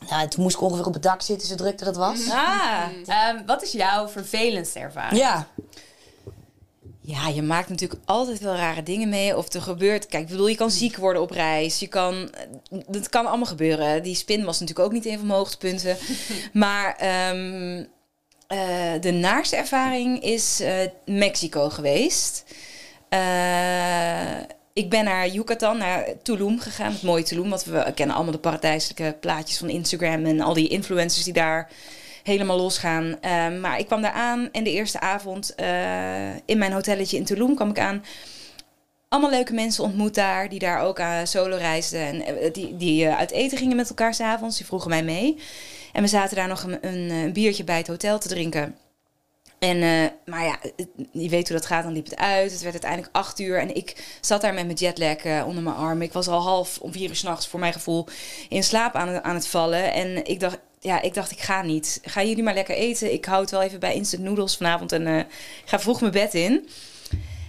[0.10, 2.30] nou, toen moest ik ongeveer op het dak zitten, zo druk dat het was.
[2.30, 2.82] Ah.
[3.06, 5.22] Ehm, wat is jouw vervelendste ervaring?
[5.22, 5.48] Ja,
[7.12, 9.38] Ja, je maakt natuurlijk altijd wel rare dingen mee.
[9.38, 10.08] Of er gebeurt.
[10.08, 11.80] Kijk, ik bedoel, je kan ziek worden op reis.
[11.80, 12.32] Je kan.
[12.88, 14.04] Dat kan allemaal gebeuren.
[14.04, 15.98] Die spin was natuurlijk ook niet een van mijn hoogtepunten.
[16.54, 17.84] maar ehm,
[18.48, 20.74] eh, de naarste ervaring is eh,
[21.06, 22.44] Mexico geweest.
[23.10, 24.40] Eh,
[24.74, 26.92] ik ben naar Yucatan, naar Tulum gegaan.
[26.92, 27.50] Het mooie Tulum.
[27.50, 30.26] Want we kennen allemaal de paradijselijke plaatjes van Instagram.
[30.26, 31.70] En al die influencers die daar
[32.24, 33.18] helemaal losgaan.
[33.22, 37.24] Ehm, maar ik kwam daar aan en de eerste avond eh, in mijn hotelletje in
[37.24, 38.04] Tulum kwam ik aan.
[39.08, 42.02] Allemaal leuke mensen ontmoet daar, die daar ook aan solo reisden.
[42.02, 44.58] En eh, die, die uit eten gingen met elkaar s'avonds.
[44.58, 45.38] Die vroegen mij mee.
[45.94, 48.76] En we zaten daar nog een, een, biertje bij het hotel te drinken.
[49.60, 49.80] En,
[50.26, 50.60] maar ja,
[51.12, 52.52] je weet hoe dat gaat, dan liep het uit.
[52.52, 56.02] Het werd uiteindelijk acht uur en ik zat daar met mijn jetlag onder mijn arm.
[56.02, 58.08] Ik was al half om vier uur s'nachts, voor mijn gevoel,
[58.50, 59.94] in slaap aan, aan het vallen.
[59.94, 62.00] En ik dacht, ja, ik dacht, ik ga niet.
[62.04, 63.14] Ga jullie maar lekker eten.
[63.14, 65.24] Ik hou het wel even bij instant noodles vanavond en eh,
[65.66, 66.68] ga vroeg mijn bed in.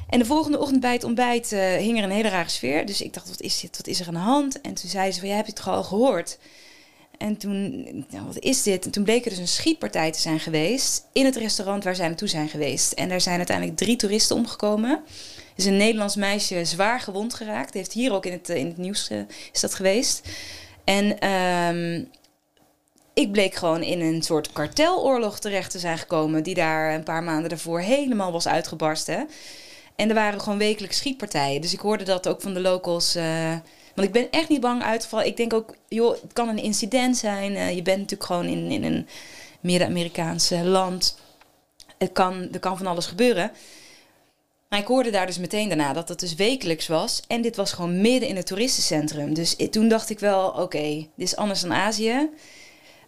[0.08, 2.86] En de volgende ochtend bij het ontbijt eh, hing er een hele rare sfeer.
[2.86, 3.76] Dus ik dacht, wat is dit?
[3.76, 4.60] Wat is er aan de hand?
[4.60, 6.38] En toen zei ze van, ja, heb je het al gehoord?
[7.18, 8.84] En toen, wat is dit?
[8.84, 12.06] En toen bleek er dus een schietpartij te zijn geweest in het restaurant waar zij
[12.06, 12.92] naartoe zijn geweest.
[12.92, 15.00] En daar zijn uiteindelijk drie toeristen omgekomen.
[15.56, 17.74] Is een Nederlands meisje zwaar gewond geraakt.
[17.74, 19.10] Heeft hier ook in het, eh, in het nieuws
[19.52, 20.28] is dat geweest.
[20.84, 22.04] En ehm,
[23.14, 26.42] ik bleek gewoon in een soort karteloorlog terecht te zijn gekomen.
[26.42, 29.28] Die daar een paar maanden daarvoor helemaal was uitgebarsten.
[29.96, 31.60] En er waren gewoon wekelijks schietpartijen.
[31.60, 33.14] Dus ik hoorde dat ook van de locals.
[33.14, 33.54] eh,
[33.94, 35.26] want ik ben echt niet bang uit te vallen.
[35.26, 37.56] Ik denk ook, joh, het kan een incident zijn.
[37.56, 39.06] Eh, je bent natuurlijk gewoon in, in een
[39.60, 41.18] Midden-Amerikaanse land.
[41.98, 43.50] Het kan, er kan van alles gebeuren.
[44.68, 47.22] Maar ik hoorde daar dus meteen daarna dat het dus wekelijks was.
[47.26, 49.34] En dit was gewoon midden in het toeristencentrum.
[49.34, 52.30] Dus toen dacht ik wel, oké, dit is anders dan Azië.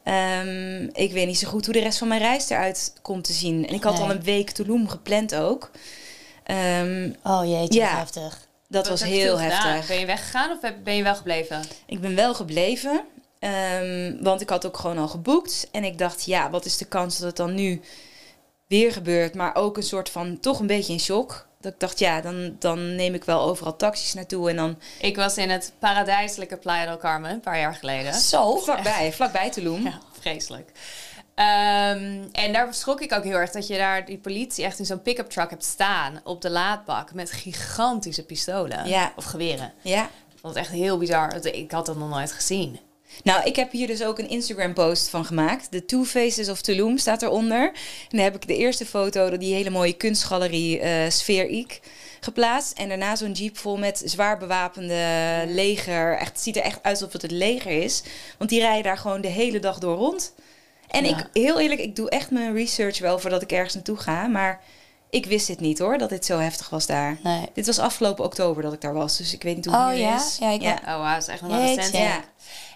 [0.05, 3.33] Ehm, ik weet niet zo goed hoe de rest van mijn reis eruit komt te
[3.33, 3.67] zien.
[3.67, 4.03] En ik had Nee.
[4.03, 5.71] al een week Tulum gepland ook.
[6.45, 7.97] Ehm, Oh jeetje, Ja.
[7.97, 8.47] heftig.
[8.69, 9.87] dat Wat was heel heftig.
[9.87, 11.63] Ben je weggegaan of ben je wel gebleven?
[11.87, 13.01] Ik ben wel gebleven.
[13.39, 15.69] ehm, want ik had ook gewoon al geboekt.
[15.73, 17.81] En ik dacht, ja, wat is de kans dat het dan nu
[18.79, 19.35] weer gebeurt?
[19.35, 21.47] Maar ook een soort van, toch een beetje in shock.
[21.61, 24.51] Dat ik dacht, ja, dan, dan neem ik wel overal taxis naartoe.
[24.51, 28.15] En dan Ik was in het paradijselijke Playa del Carmen een paar jaar geleden.
[28.15, 28.57] Zo?
[28.59, 29.83] vlakbij, vlakbij Tulum.
[29.85, 30.71] Ja, vreselijk.
[31.35, 34.85] Ehm, en daar schrok ik ook heel erg dat je daar die politie echt in
[34.87, 39.13] zo'n pick-up truck hebt staan op de laadbak met gigantische pistolen Ja.
[39.17, 39.73] of geweren.
[39.83, 41.45] Ja, Dat was echt heel bizar.
[41.47, 42.79] Ik had dat nog nooit gezien.
[43.23, 45.71] Nou, ik heb hier dus ook een Instagram-post van gemaakt.
[45.71, 47.67] The Two Faces of Tulum staat eronder.
[47.67, 51.67] En dan heb ik de eerste foto, die hele mooie kunstgalerie uh, Sfeer
[52.21, 52.79] geplaatst.
[52.79, 56.17] En daarna zo'n jeep vol met zwaar bewapende leger.
[56.19, 58.03] Echt, het ziet er echt uit alsof het het leger is.
[58.39, 60.35] Want die rijden daar gewoon de hele dag door rond.
[60.89, 64.27] En ik, heel eerlijk, ik doe echt mijn research wel voordat ik ergens naartoe ga.
[64.27, 64.61] Maar
[65.11, 67.19] ik wist dit niet hoor, dat dit zo heftig was daar.
[67.23, 67.49] Nee.
[67.53, 69.99] Dit was afgelopen oktober dat ik daar was, dus ik weet niet hoe oh, het
[69.99, 70.17] ja?
[70.17, 70.37] is.
[70.41, 70.79] Ja, ik ja.
[70.87, 71.97] Oh, wow, dat is echt nog wel recent.
[71.97, 72.21] Ja.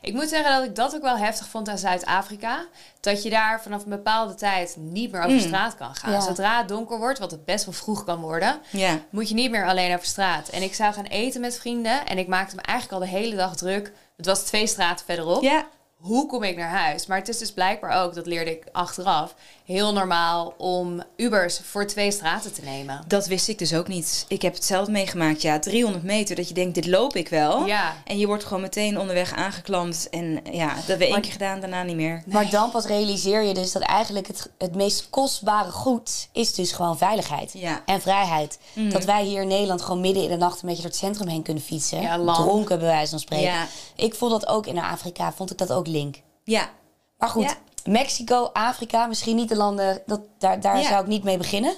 [0.01, 2.67] Ik moet zeggen dat ik dat ook wel heftig vond aan Zuid-Afrika.
[3.01, 5.41] Dat je daar vanaf een bepaalde tijd niet meer over mm.
[5.41, 6.23] straat kan gaan.
[6.23, 8.99] Zodra het donker wordt, wat het best wel vroeg kan worden, ja.
[9.11, 10.49] moet je niet meer alleen over straat.
[10.49, 13.37] En ik zou gaan eten met vrienden en ik maakte me eigenlijk al de hele
[13.37, 13.93] dag druk.
[14.17, 15.43] Het was twee straten verderop.
[15.43, 15.67] Ja
[15.99, 17.07] hoe kom ik naar huis?
[17.07, 19.35] Maar het is dus blijkbaar ook, dat leerde ik achteraf,
[19.69, 23.05] heel normaal om Ubers voor twee straten te nemen.
[23.07, 24.25] Dat wist ik dus ook niet.
[24.29, 25.43] Ik heb het zelf meegemaakt.
[25.43, 27.67] Ja, 300 meter, dat je denkt, dit loop ik wel.
[27.67, 27.95] Ja.
[28.05, 30.09] En je wordt gewoon meteen onderweg aangeklampt.
[30.11, 32.23] En ja, dat hebben we één keer gedaan, daarna niet meer.
[32.27, 36.73] Maar dan pas realiseer je dus dat eigenlijk het, het meest kostbare goed is dus
[36.73, 37.53] gewoon veiligheid.
[37.53, 37.83] Ja.
[37.87, 38.59] En vrijheid.
[38.73, 38.91] Mhm.
[38.91, 41.29] Dat wij hier in Nederland gewoon midden in de nacht een beetje door het centrum
[41.29, 42.01] heen kunnen fietsen.
[42.01, 43.53] Ja, Dronken, bij wijze van spreken.
[43.53, 43.67] Ja.
[43.97, 46.17] Ik vond dat ook in Afrika, vond ik dat ook link.
[46.45, 46.71] Ja.
[47.19, 47.57] Maar goed,
[47.88, 51.74] Mexico, Afrika, misschien niet de landen, dat, daar, daar zou ik niet mee beginnen.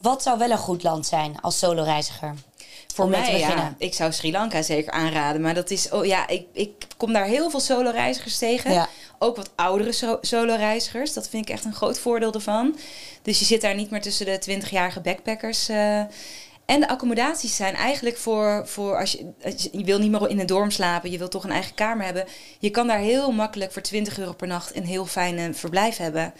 [0.00, 2.34] Wat zou wel een goed land zijn als solo-reiziger?
[2.94, 3.74] Voor mij, ja.
[3.78, 5.40] Ik zou Sri Lanka zeker aanraden.
[5.40, 8.72] Maar dat is, oh ja, ik, ik kom daar heel veel solo-reizigers tegen.
[8.72, 8.88] Ja.
[9.18, 11.12] Ook wat oudere solo-reizigers.
[11.12, 12.76] Dat vind ik echt een groot voordeel ervan.
[13.22, 15.70] Dus je zit daar niet meer tussen de 20-jarige backpackers.
[15.70, 16.02] Uh,
[16.66, 19.32] en de accommodaties zijn eigenlijk voor, voor als, je,
[19.72, 22.24] je, wil niet meer in een dorm slapen, je wil toch een eigen kamer hebben.
[22.58, 26.32] Je kan daar heel makkelijk voor 20 euro per nacht een heel fijn verblijf hebben.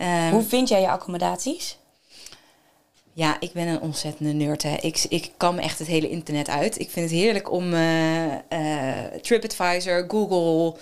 [0.00, 1.78] Um, Hoe vind jij je accommodaties?
[3.12, 4.62] Ja, ik ben een ontzettende nerd.
[4.62, 4.76] Hè.
[4.80, 6.78] Ik, ik kan echt het hele internet uit.
[6.78, 10.80] Ik vind het heerlijk om uh, uh, TripAdvisor, Google,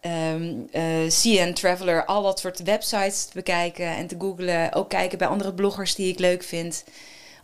[0.00, 4.72] um, uh, CN Traveler, al dat soort websites te bekijken en te googlen.
[4.72, 6.84] Ook kijken bij andere bloggers die ik leuk vind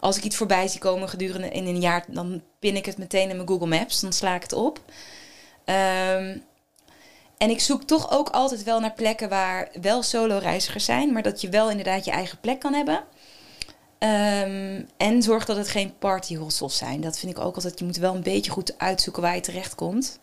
[0.01, 3.31] als ik iets voorbij zie komen gedurende in een jaar, dan pin ik het meteen
[3.31, 4.01] in mijn Google Maps.
[4.01, 4.81] Dan sla ik het op.
[5.65, 6.39] Ehm,
[7.39, 11.41] en ik zoek toch ook altijd wel naar plekken waar wel solo-reizigers zijn, maar dat
[11.41, 13.05] je wel inderdaad je eigen plek kan hebben.
[14.03, 17.01] Um, en zorg dat het geen partyhostels zijn.
[17.01, 17.79] Dat vind ik ook altijd.
[17.79, 20.19] Je moet wel een beetje goed uitzoeken waar je terecht komt.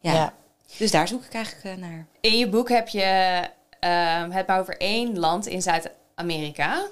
[0.00, 0.12] Ja.
[0.12, 0.32] ja.
[0.76, 2.06] Dus daar zoek ik eigenlijk uh, naar.
[2.20, 3.40] In je boek heb je
[3.80, 6.86] uh, het maar over één land in Zuid-Amerika.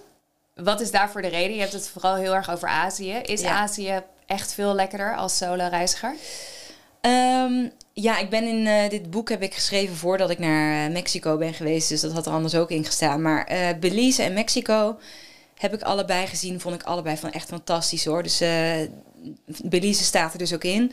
[0.55, 1.55] Wat is daarvoor de reden?
[1.55, 3.13] Je hebt het vooral heel erg over Azië.
[3.13, 6.15] Is Azië echt veel lekkerder als solo-reiziger?
[7.01, 10.93] Um, ja, ik ben in uh, dit boek heb ik geschreven voordat ik naar uh,
[10.93, 11.89] Mexico ben geweest.
[11.89, 13.23] Dus dat had er anders ook in gestaan.
[13.23, 14.99] Maar uh, Belize en Mexico
[15.59, 16.61] heb ik allebei gezien.
[16.61, 18.23] Vond ik allebei van echt fantastisch hoor.
[18.23, 18.39] Dus
[19.65, 20.93] Belize staat er dus ook in.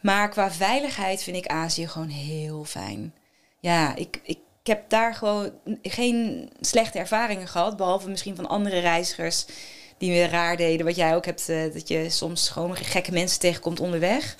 [0.00, 3.14] Maar qua veiligheid vind ik Azië gewoon heel fijn.
[3.60, 5.50] Ja, ik, ik ik heb daar gewoon
[5.82, 7.76] geen slechte ervaringen gehad.
[7.76, 9.46] Behalve misschien van andere reizigers
[9.98, 10.86] die weer raar deden.
[10.86, 14.36] Wat jij ook hebt, uh, dat je soms gewoon gekke mensen tegenkomt onderweg.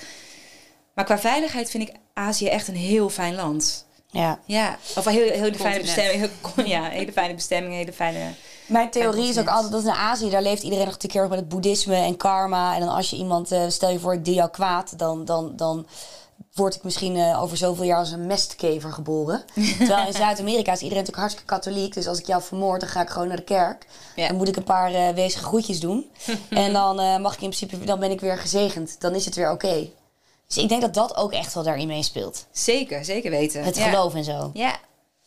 [0.94, 3.86] Maar qua veiligheid vind ik Azië echt een heel fijn land.
[4.06, 4.40] Ja.
[4.46, 6.30] Ja, of een heel, heel fijne bestemming.
[6.64, 8.30] Ja, hele fijne bestemming, hele fijne...
[8.66, 11.38] Mijn theorie is ook altijd dat in Azië, daar leeft iedereen nog te keer met
[11.38, 12.74] het boeddhisme en karma.
[12.74, 15.56] En dan als je iemand, uh, stel je voor, ik doe jou kwaad, dan, dan,
[15.56, 15.86] dan
[16.52, 19.44] word ik misschien uh, over zoveel jaar als een mestkever geboren.
[19.78, 21.94] Terwijl in Zuid-Amerika is iedereen natuurlijk hartstikke katholiek.
[21.94, 23.86] Dus als ik jou vermoord, dan ga ik gewoon naar de kerk.
[24.16, 24.28] Ja.
[24.28, 26.10] Dan moet ik een paar uh, wezige groetjes doen.
[26.50, 29.00] en dan uh, mag ik in principe, dan ben ik weer gezegend.
[29.00, 29.88] Dan is het weer oké.
[30.46, 32.46] Dus ik denk dat dat ook echt wel daarin meespeelt.
[32.50, 33.64] Zeker, zeker weten.
[33.64, 34.50] Het geloof en zo.
[34.52, 34.76] Ja,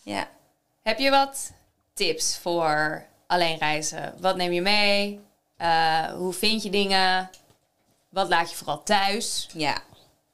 [0.02, 0.28] ja.
[0.82, 1.52] Heb je wat
[1.94, 4.14] tips voor alleen reizen?
[4.20, 5.20] Wat neem je mee?
[6.18, 7.30] hoe vind je dingen?
[8.10, 9.50] Wat laat je vooral thuis?
[9.54, 9.82] Ja.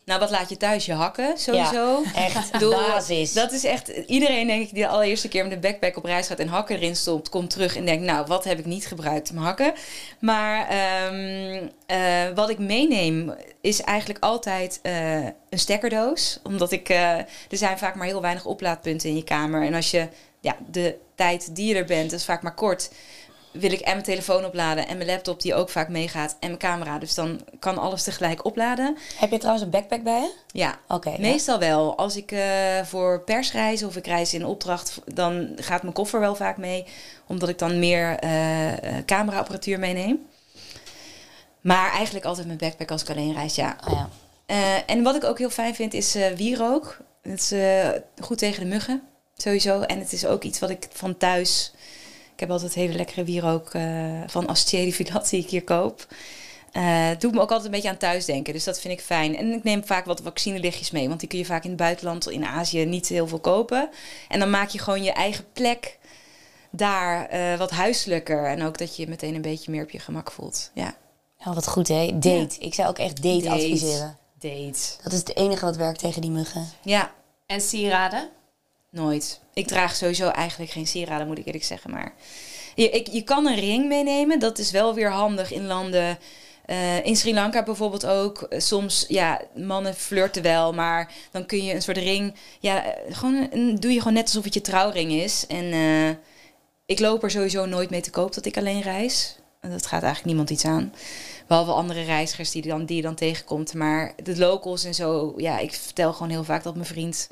[0.05, 2.01] Nou, wat laat je thuis je hakken, sowieso.
[2.03, 3.33] Ja, echt, basis.
[3.33, 3.87] Dat is echt...
[3.87, 6.39] Iedereen, denk ik, die de allereerste keer met een backpack op reis gaat...
[6.39, 8.03] en hakken erin stopt, komt terug en denkt...
[8.03, 9.73] nou, wat heb ik niet gebruikt mijn hakken?
[10.19, 10.67] Maar
[11.13, 15.15] um, uh, wat ik meeneem is eigenlijk altijd uh,
[15.49, 16.39] een stekkerdoos.
[16.43, 16.89] Omdat ik...
[16.89, 19.65] Uh, er zijn vaak maar heel weinig oplaadpunten in je kamer.
[19.65, 20.07] En als je...
[20.39, 22.91] Ja, de tijd die je er bent, dat is vaak maar kort
[23.51, 26.59] wil ik en mijn telefoon opladen en mijn laptop die ook vaak meegaat en mijn
[26.59, 26.99] camera.
[26.99, 28.97] Dus dan kan alles tegelijk opladen.
[29.15, 30.33] Heb je trouwens een backpack bij je?
[30.47, 31.15] Ja, oké.
[31.19, 31.97] meestal wel.
[31.97, 32.41] Als ik uh,
[32.83, 36.85] voor persreizen of ik reis in opdracht, dan gaat mijn koffer wel vaak mee.
[37.27, 38.71] Omdat ik dan meer uh,
[39.05, 40.25] cameraapparatuur meeneem.
[41.61, 43.75] Maar eigenlijk altijd mijn backpack als ik alleen reis, ja.
[43.87, 44.09] Oh, ja.
[44.47, 46.97] Uh, en wat ik ook heel fijn vind is wierook.
[47.21, 47.53] Het is
[48.21, 49.01] goed tegen de muggen,
[49.37, 49.81] sowieso.
[49.81, 51.73] En het is ook iets wat ik van thuis
[52.41, 56.07] heb altijd hele lekkere wierook uh, van Astier die Filat die ik hier koop.
[56.71, 58.53] Eh, het doet me ook altijd een beetje aan thuisdenken.
[58.53, 59.37] Dus dat vind ik fijn.
[59.37, 61.07] En ik neem vaak wat vaccinelichtjes mee.
[61.07, 63.89] Want die kun je vaak in het buitenland, in Azië, niet heel veel kopen.
[64.27, 65.97] En dan maak je gewoon je eigen plek
[66.69, 68.45] daar eh, wat huiselijker.
[68.45, 70.71] En ook dat je je meteen een beetje meer op je gemak voelt.
[70.73, 70.95] Ja.
[71.45, 72.19] Oh, wat goed, hè?
[72.19, 72.59] Date.
[72.59, 73.49] Ik zou ook echt date, Date.
[73.49, 74.17] adviseren.
[74.39, 74.79] Date.
[75.03, 76.67] Dat is het enige wat werkt tegen die muggen.
[76.83, 77.11] Ja,
[77.45, 78.29] En sieraden?
[78.91, 79.39] Nooit.
[79.53, 81.91] Ik draag sowieso eigenlijk geen sieraden, moet ik eerlijk zeggen.
[81.91, 82.13] Maar
[82.75, 84.39] je, ik, je kan een ring meenemen.
[84.39, 86.17] Dat is wel weer handig in landen.
[86.65, 88.47] eh, in Sri Lanka bijvoorbeeld ook.
[88.49, 92.35] Soms, ja, mannen flirten wel, maar dan kun je een soort ring.
[92.59, 93.49] Ja, eh, gewoon
[93.79, 95.45] doe je gewoon net alsof het je trouwring is.
[95.47, 96.09] En eh,
[96.85, 99.35] ik loop er sowieso nooit mee te koop dat ik alleen reis.
[99.61, 100.93] Dat gaat eigenlijk niemand iets aan.
[101.47, 103.73] Behalve andere reizigers die, dan, die je dan tegenkomt.
[103.73, 107.29] Maar de locals en zo, ja, ik vertel gewoon heel vaak dat mijn vriend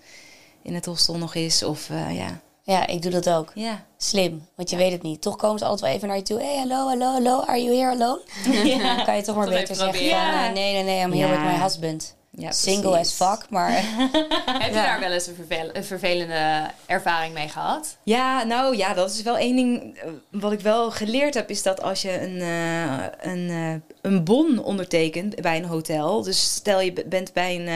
[0.63, 1.63] in het hostel nog is.
[1.63, 2.39] Of eh, ja.
[2.63, 3.52] Ja, ik doe dat ook.
[3.56, 3.86] Ja.
[3.98, 5.22] Slim, want je weet het niet.
[5.22, 6.39] Toch komen ze altijd wel even naar je toe.
[6.39, 7.39] Hey, hallo, hallo, hallo.
[7.39, 8.22] Are you here alone?
[8.95, 10.43] Dan kan je toch maar beter zeggen proberen.
[10.43, 10.54] van...
[10.54, 11.41] nee, nee, nee, I'm here Ja.
[11.43, 12.15] with my husband.
[12.39, 13.21] Ja Single precies.
[13.21, 13.71] as fuck, maar...
[14.60, 14.84] Heb je Ja.
[14.84, 17.97] daar wel eens een, vervel- een vervelende ervaring mee gehad?
[18.04, 19.97] Ja, nou ja, dat is wel één ding.
[19.97, 23.73] eh, Wat ik wel geleerd heb, is dat als je een, eh, een, eh,
[24.12, 26.23] een bon ondertekent bij een hotel.
[26.23, 27.67] Dus stel je bent bij een,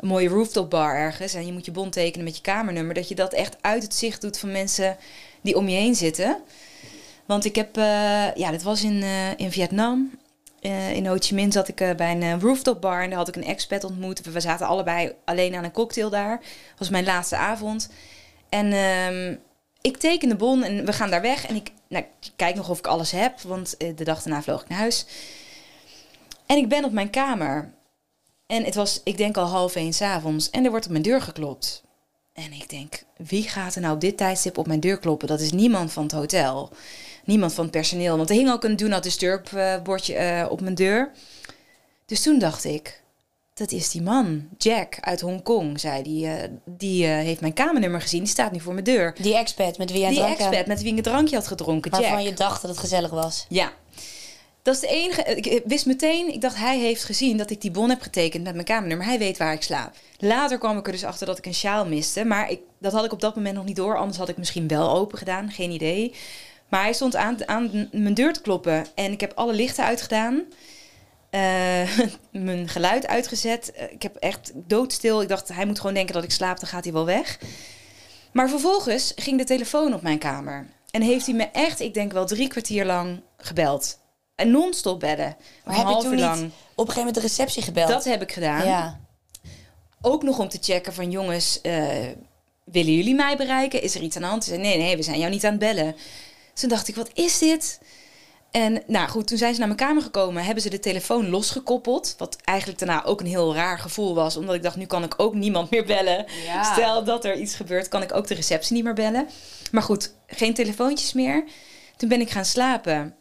[0.00, 2.94] een mooie rooftop bar ergens en je moet je bon tekenen met je kamernummer.
[2.94, 4.96] Dat je dat echt uit het zicht doet van mensen
[5.40, 6.36] die om je heen zitten.
[7.26, 10.10] Want ik heb, eh, ja, dit was in, eh, in Vietnam.
[10.60, 13.18] Eh, in Ho Chi Minh zat ik eh, bij een eh, rooftop bar en daar
[13.18, 14.20] had ik een expat ontmoet.
[14.20, 16.40] We zaten allebei alleen aan een cocktail daar.
[16.78, 17.88] Was mijn laatste avond.
[18.48, 19.36] En ehm,
[19.80, 21.46] ik teken de bon en we gaan daar weg.
[21.46, 24.62] En ik, nou, ik kijk nog of ik alles heb, want de dag daarna vloog
[24.62, 25.06] ik naar huis.
[26.46, 27.74] En ik ben op mijn kamer.
[28.46, 30.50] En het was, ik denk al half één s'avonds.
[30.50, 31.82] En er wordt op mijn deur geklopt.
[32.32, 35.28] En ik denk, wie gaat er nou op dit tijdstip op mijn deur kloppen?
[35.28, 36.70] Dat is niemand van het hotel.
[37.26, 38.16] Niemand van het personeel.
[38.16, 41.10] Want er hing ook een Do Not Disturb eh, bordje eh, op mijn deur.
[42.06, 43.02] Dus toen dacht ik,
[43.54, 46.26] dat is die man, Jack uit Hongkong, zei die.
[46.26, 49.14] eh, die heeft mijn kamernummer gezien, die staat nu voor mijn deur.
[49.20, 52.00] Die expat met wie jij Die expert met wie ik een drankje had gedronken, Jack.
[52.00, 53.46] Waarvan je dacht dat het gezellig was.
[53.48, 53.72] Ja.
[54.62, 55.22] Dat is de enige.
[55.22, 58.52] Ik wist meteen, ik dacht, hij heeft gezien dat ik die bon heb getekend met
[58.54, 59.06] mijn kamernummer.
[59.06, 59.94] Hij weet waar ik slaap.
[60.18, 62.24] Later kwam ik er dus achter dat ik een sjaal miste.
[62.24, 63.96] Maar ik, dat had ik op dat moment nog niet door.
[63.98, 65.50] Anders had ik misschien wel open gedaan.
[65.50, 66.14] Geen idee.
[66.68, 68.86] Maar hij stond aan, aan mijn deur te kloppen.
[68.94, 70.42] En ik heb alle lichten uitgedaan.
[71.30, 71.98] Eh,
[72.30, 73.72] mijn geluid uitgezet.
[73.72, 75.22] Eh, ik heb echt doodstil.
[75.22, 76.60] Ik dacht, hij moet gewoon denken dat ik slaap.
[76.60, 77.38] Dan gaat hij wel weg.
[78.32, 80.66] Maar vervolgens ging de telefoon op mijn kamer.
[80.90, 83.98] En heeft hij me echt, ik denk wel drie kwartier lang gebeld.
[84.34, 85.36] En non-stop bellen.
[85.64, 86.38] Maar heb je toen niet lang.
[86.40, 87.88] op een gegeven moment de receptie gebeld?
[87.88, 88.66] Dat heb ik gedaan.
[88.66, 89.00] Ja.
[90.00, 91.86] Ook nog om te checken van jongens, eh,
[92.64, 93.82] willen jullie mij bereiken?
[93.82, 94.44] Is er iets aan de hand?
[94.44, 95.96] Ze zei, nee, nee, we zijn jou niet aan het bellen.
[96.60, 97.78] Toen dacht ik, wat is dit?
[98.50, 102.14] En nou goed, toen zijn ze naar mijn kamer gekomen, hebben ze de telefoon losgekoppeld.
[102.18, 104.36] Wat eigenlijk daarna ook een heel raar gevoel was.
[104.36, 106.26] Omdat ik dacht, nu kan ik ook niemand meer bellen.
[106.44, 106.72] Ja.
[106.72, 109.28] Stel dat er iets gebeurt, kan ik ook de receptie niet meer bellen.
[109.70, 111.44] Maar goed, geen telefoontjes meer.
[111.96, 113.14] Toen ben ik gaan slapen.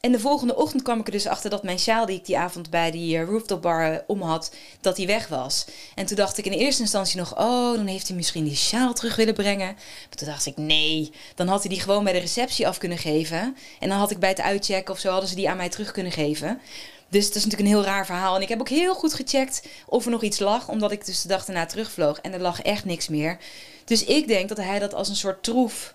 [0.00, 2.38] En de volgende ochtend kwam ik er dus achter dat mijn sjaal die ik die
[2.38, 5.66] avond bij die eh, rooftop bar eh, om had, dat die weg was.
[5.94, 8.94] En toen dacht ik in eerste instantie nog, oh, dan heeft hij misschien die sjaal
[8.94, 9.72] terug willen brengen.
[9.74, 12.98] Maar toen dacht ik, nee, dan had hij die gewoon bij de receptie af kunnen
[12.98, 13.56] geven.
[13.80, 15.92] En dan had ik bij het uitchecken of zo, hadden ze die aan mij terug
[15.92, 16.60] kunnen geven.
[17.08, 18.36] Dus dat is natuurlijk een heel raar verhaal.
[18.36, 21.22] En ik heb ook heel goed gecheckt of er nog iets lag, omdat ik dus
[21.22, 22.20] de dag daarna terugvloog.
[22.20, 23.38] En er lag echt niks meer.
[23.84, 25.92] Dus ik denk dat hij dat als een soort troef,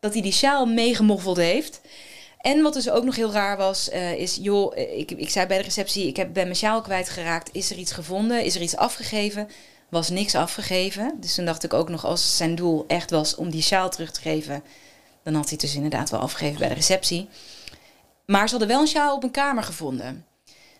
[0.00, 1.80] dat hij die sjaal meegemoffeld heeft.
[2.42, 5.46] En wat dus ook nog heel raar was, eh, is, joh, eh, ik, ik zei
[5.46, 7.48] bij de receptie, ik heb, ben mijn sjaal kwijtgeraakt.
[7.52, 8.44] Is er iets gevonden?
[8.44, 9.48] Is er iets afgegeven?
[9.88, 11.16] Was niks afgegeven.
[11.20, 14.10] Dus toen dacht ik ook nog, als zijn doel echt was om die sjaal terug
[14.10, 14.62] te geven,
[15.22, 17.28] dan had hij het dus inderdaad wel afgegeven bij de receptie.
[18.26, 20.26] Maar ze hadden wel een sjaal op een kamer gevonden.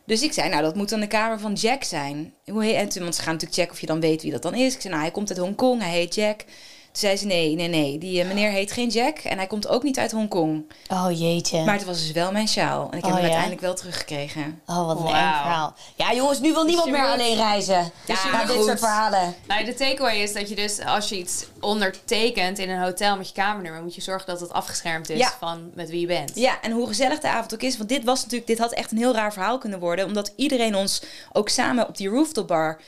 [0.04, 2.34] Dus ik zei, nou, dat moet dan de kamer van Jack zijn.
[2.44, 4.54] Hoe en toen, want ze gaan natuurlijk checken of je dan weet wie dat dan
[4.54, 4.74] is.
[4.74, 6.44] Ik zei, nou, hij komt uit Hongkong, hij heet Jack.
[6.92, 9.68] Toen zei ze, nee, nee, nee, die eh, meneer heet geen Jack en hij komt
[9.68, 10.64] ook niet uit Hongkong.
[10.88, 11.64] Oh jeetje.
[11.64, 12.88] Maar het was dus wel mijn sjaal.
[12.90, 13.22] En ik heb Oh, hem ja?
[13.22, 14.60] uiteindelijk wel teruggekregen.
[14.66, 15.74] Oh, wat een eng verhaal.
[15.96, 17.90] Ja, jongens, nu wil niemand meer alleen reizen.
[18.06, 18.66] Ja, moet dit goed.
[18.66, 19.34] soort verhalen.
[19.46, 23.28] Nou, de takeaway is dat je dus, als je iets ondertekent in een hotel met
[23.28, 25.32] je kamernummer, moet je zorgen dat het afgeschermd is Ja.
[25.40, 26.30] van met wie je bent.
[26.34, 27.76] Ja, en hoe gezellig de avond ook is.
[27.76, 30.04] Want dit was natuurlijk, dit had echt een heel raar verhaal kunnen worden.
[30.06, 31.02] Omdat iedereen ons
[31.32, 32.80] ook samen op die rooftop bar,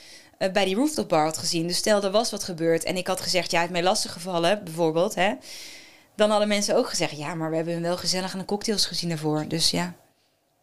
[0.44, 1.66] eh, bij die rooftop bar had gezien.
[1.66, 4.64] Dus stel er was wat gebeurd en ik had gezegd, ja, heeft mij lastig gevallen,
[4.64, 5.14] bijvoorbeeld.
[5.14, 5.33] Hè,
[6.16, 8.87] dan hadden mensen ook gezegd, ja, maar we hebben hem wel gezellig aan de cocktails
[8.87, 9.44] gezien daarvoor.
[9.48, 9.94] Dus ja.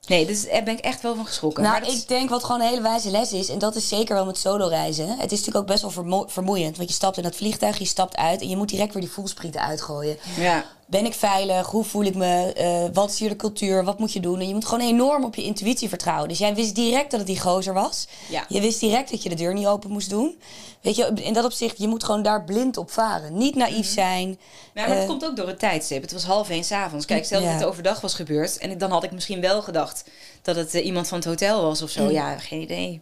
[0.07, 1.63] Nee, dus daar ben ik echt wel van geschrokken.
[1.63, 3.87] Nou, maar dat ik denk wat gewoon een hele wijze les is, en dat is
[3.87, 5.07] zeker wel met solo reizen.
[5.07, 7.85] Het is natuurlijk ook best wel vermo- vermoeiend, want je stapt in dat vliegtuig, je
[7.85, 10.17] stapt uit en je moet direct weer die voelsprieten uitgooien.
[10.37, 10.65] ja.
[10.91, 11.67] Ben ik veilig?
[11.67, 12.53] Hoe voel ik me?
[12.53, 13.83] Eh, wat is hier de cultuur?
[13.83, 14.39] Wat moet je doen?
[14.39, 16.27] En je moet gewoon enorm op je intuïtie vertrouwen.
[16.29, 18.07] Dus jij wist direct dat het die gozer was.
[18.29, 18.45] Ja.
[18.47, 20.39] Je wist direct dat je de deur niet open moest doen.
[20.81, 23.37] Weet je, in dat opzicht, je moet gewoon daar blind op varen.
[23.37, 24.29] Niet naïef zijn.
[24.29, 24.37] Ja,
[24.73, 26.01] maar het Eh, komt ook door het tijdstip.
[26.01, 27.05] Het was half één s'avonds.
[27.05, 28.57] Kijk, stel dat het overdag was gebeurd.
[28.57, 30.03] En dan had ik misschien wel gedacht
[30.41, 32.03] dat het eh, iemand van het hotel was of zo.
[32.03, 32.09] Mm.
[32.11, 33.01] Ja, geen idee.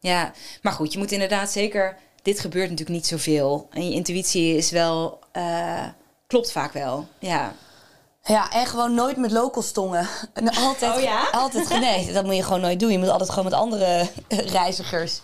[0.00, 1.96] Ja, maar goed, je moet inderdaad zeker...
[2.22, 3.66] Dit gebeurt natuurlijk niet zoveel.
[3.70, 5.18] En je intuïtie is wel...
[6.28, 7.06] eh, klopt vaak wel.
[7.18, 7.52] Ja.
[8.24, 10.08] Ja, en gewoon nooit met locals tongen.
[10.32, 11.28] En altijd, Oh ja?
[11.32, 12.90] altijd, nee, dat moet je gewoon nooit doen.
[12.92, 15.20] Je moet altijd gewoon met andere reizigers.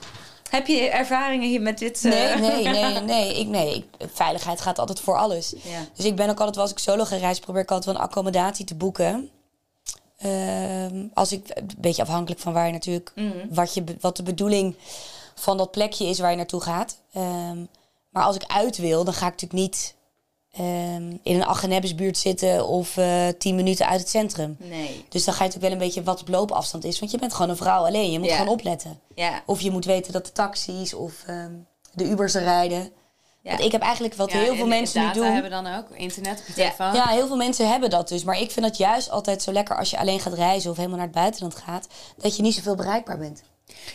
[0.51, 2.05] Heb je ervaringen hier met dit?
[2.05, 3.39] eh, Nee, nee, nee, nee.
[3.41, 5.55] Ik, nee ik, veiligheid gaat altijd voor alles.
[5.63, 5.81] Ja.
[5.95, 8.09] Dus ik ben ook altijd, als ik solo ga reizen, probeer ik altijd wel een
[8.09, 9.31] accommodatie te boeken.
[10.19, 13.37] Ehm, als ik, een beetje afhankelijk van waar je natuurlijk, Mhm.
[13.51, 14.77] wat, je, wat de bedoeling
[15.35, 16.97] van dat plekje is waar je naartoe gaat.
[17.13, 17.59] Ehm,
[18.11, 19.95] maar als ik uit wil, dan ga ik natuurlijk niet
[20.57, 24.57] ehm, in een Aggenebbesbuurt zitten of eh tien minuten uit het centrum.
[24.59, 25.05] Nee.
[25.09, 26.99] Dus dan ga je natuurlijk wel een beetje wat op loopafstand is.
[26.99, 28.11] Want je bent gewoon een vrouw alleen.
[28.13, 28.37] Je moet Ja.
[28.37, 29.01] gewoon opletten.
[29.15, 29.43] Ja.
[29.47, 31.53] Of je moet weten dat de taxis of ehm,
[31.93, 32.93] de Ubers er rijden.
[33.43, 33.51] Ja.
[33.51, 35.33] Want ik heb eigenlijk wat heel veel mensen nu doen.
[35.33, 36.95] hebben dan ook internet op je telefoon.
[36.95, 38.25] Ja, heel veel mensen hebben dat dus.
[38.25, 40.97] Maar ik vind het juist altijd zo lekker als je alleen gaat reizen of helemaal
[40.99, 41.87] naar het buitenland gaat.
[42.17, 43.43] Dat je niet zoveel bereikbaar bent.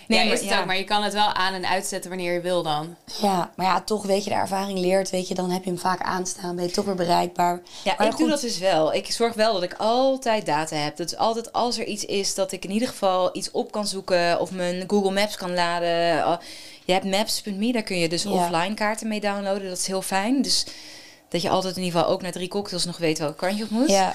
[0.08, 0.60] Nee, maar- is het ja.
[0.60, 2.96] ook, maar je kan het wel aan en uitzetten wanneer je wil dan.
[3.22, 5.10] Ja, maar ja, toch weet je, de ervaring leert.
[5.10, 6.56] Weet je, dan heb je hem vaak aanstaan.
[6.56, 7.62] Ben je toch weer bereikbaar.
[7.84, 8.94] Ja, Maar ik doe dat dus wel.
[8.94, 10.98] Ik zorg wel dat ik altijd data heb.
[10.98, 13.88] Dat is altijd als er iets is dat ik in ieder geval iets op kan
[13.88, 16.28] zoeken of mijn Google Maps kan laden.
[16.28, 16.38] Oh,
[16.86, 18.30] Je hebt maps.me, daar kun je dus Ja.
[18.30, 19.68] offline kaarten mee downloaden.
[19.70, 20.42] Dat is heel fijn.
[20.42, 20.66] Dus
[21.30, 23.64] dat je altijd in ieder geval ook na drie cocktails nog weet welke kant je
[23.64, 23.90] op moet.
[23.90, 24.14] Ja,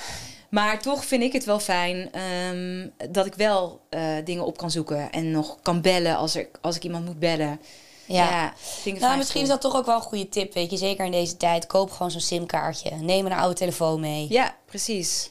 [0.55, 4.71] Maar toch vind ik het wel fijn ehm, dat ik wel eh, dingen op kan
[4.71, 7.61] zoeken en nog kan bellen als, er, als ik iemand moet bellen.
[8.07, 8.31] ja.
[8.31, 10.71] Ja, vind ik Nou, fijn misschien is dat toch ook wel een goede tip, weet
[10.71, 10.77] je.
[10.77, 11.67] Zeker in deze tijd.
[11.67, 12.91] Koop gewoon zo'n simkaartje.
[12.91, 14.27] Neem een oude telefoon mee.
[14.31, 15.31] Ja, precies.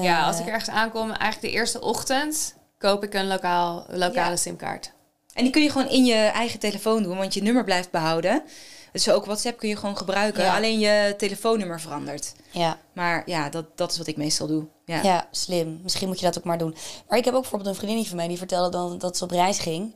[0.00, 4.30] ja, Eh, als ik ergens aankom, eigenlijk de eerste ochtend koop ik een lokaal, lokale
[4.30, 4.36] Ja.
[4.36, 4.92] simkaart.
[5.34, 8.42] En die kun je gewoon in je eigen telefoon doen, want je nummer blijft behouden.
[8.92, 10.42] Dus ook WhatsApp kun je gewoon gebruiken.
[10.44, 10.56] Ja.
[10.56, 12.32] Alleen je telefoonnummer verandert.
[12.50, 12.78] Ja.
[12.92, 14.66] Maar ja, dat, dat is wat ik meestal doe.
[14.84, 15.02] Ja.
[15.02, 15.80] Ja, slim.
[15.82, 16.76] Misschien moet je dat ook maar doen.
[17.08, 19.30] Maar ik heb ook bijvoorbeeld een vriendinnetje van mij die vertelde dan dat ze op
[19.30, 19.94] reis ging.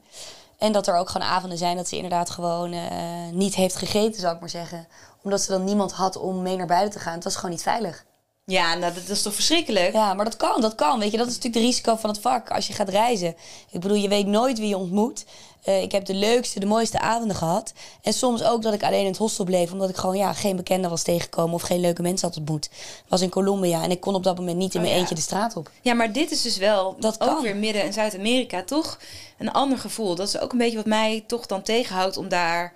[0.58, 2.88] En dat er ook gewoon avonden zijn dat ze inderdaad gewoon eh,
[3.32, 4.88] niet heeft gegeten, zou ik maar zeggen.
[5.22, 7.14] Omdat ze dan niemand had om mee naar buiten te gaan.
[7.14, 8.04] Het was gewoon niet veilig.
[8.50, 9.92] Ja, nou, dat, is toch verschrikkelijk?
[9.92, 10.98] Ja, maar dat kan, dat kan.
[10.98, 13.36] Weet je, dat is natuurlijk de risico van het vak als je gaat reizen.
[13.70, 15.24] Ik bedoel, je weet nooit wie je ontmoet.
[15.62, 17.72] Eh, ik heb de leukste, de mooiste avonden gehad.
[18.02, 20.56] En soms ook dat ik alleen in het hostel bleef, omdat ik gewoon ja, geen
[20.56, 22.64] bekende was tegengekomen of geen leuke mensen had ontmoet.
[22.64, 25.00] Ik was in Colombia en ik kon op dat moment niet in Oh, mijn ja.
[25.00, 25.70] eentje de straat op.
[25.82, 27.42] Ja, maar dit is dus wel Dat ook kan.
[27.42, 28.98] weer Midden- en Zuid-Amerika toch
[29.38, 30.14] een ander gevoel.
[30.14, 32.72] Dat is ook een beetje wat mij toch dan tegenhoudt om daar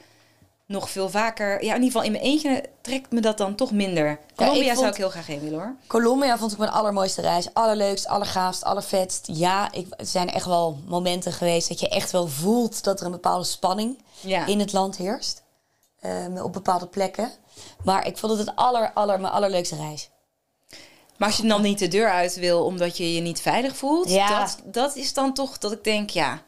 [0.71, 1.51] nog veel vaker...
[1.65, 4.19] Ja, in ieder geval in mijn eentje trekt me dat dan toch minder.
[4.37, 5.75] Colombia zou ik heel graag heen willen hoor.
[5.87, 7.55] Colombia vond ik mijn allermooiste reis.
[7.55, 9.29] Allerleukst, allergaafst, allervetst.
[9.33, 13.07] Ja, ik, er zijn echt wel momenten geweest dat je echt wel voelt dat er
[13.07, 14.47] een bepaalde spanning Ja.
[14.47, 15.43] in het land heerst.
[16.01, 17.31] Ehm, op bepaalde plekken.
[17.85, 20.11] Maar ik vond het het aller, aller, mijn allerleukste reis.
[21.17, 24.11] Maar als je dan niet de deur uit wil omdat je je niet veilig voelt,
[24.11, 24.39] Ja.
[24.41, 26.43] dat, dat is dan toch dat ik denk, ja,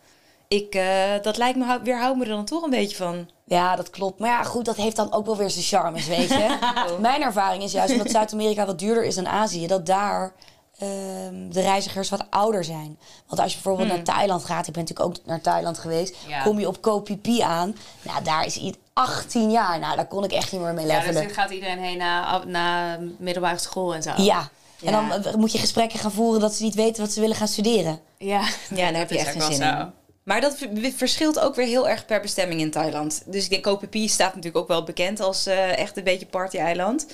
[0.49, 3.29] ik, eh, dat lijkt me, weerhoudt me er dan toch een beetje van.
[3.53, 4.19] Ja, dat klopt.
[4.19, 6.59] Maar ja, goed, dat heeft dan ook wel weer zijn charmes, weet je.
[7.01, 10.33] Mijn ervaring is juist omdat Zuid-Amerika wat duurder is dan Azië, dat daar
[10.79, 12.99] ehm, de reizigers wat ouder zijn.
[13.27, 16.43] Want als je bijvoorbeeld naar Thailand gaat, ik ben natuurlijk ook naar Thailand geweest, Ja.
[16.43, 17.77] kom je op Koh Phi Phi aan.
[18.03, 19.79] Nou, daar is iets 18 jaar.
[19.79, 21.31] Nou, daar kon ik echt niet meer mee Ja, dus levelen.
[21.35, 24.11] gaat iedereen heen na, na middelbare school en zo.
[24.17, 24.49] Ja.
[24.85, 27.49] En dan moet je gesprekken gaan voeren dat ze niet weten wat ze willen gaan
[27.49, 28.01] studeren.
[28.19, 28.41] Ja,
[28.75, 29.65] Ja, daar heb je is echt geen wel zin zo.
[29.65, 29.93] in.
[30.23, 30.57] Maar dat
[30.97, 33.23] verschilt ook weer heel erg per bestemming in Thailand.
[33.27, 36.27] Dus ik denk, Koh Phi staat natuurlijk ook wel bekend als eh, echt een beetje
[36.27, 37.07] party-eiland.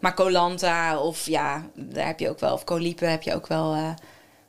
[0.00, 3.34] Maar Koh Lanta of ja, daar heb je ook wel, of Koh Lipe heb je
[3.34, 3.90] ook wel eh,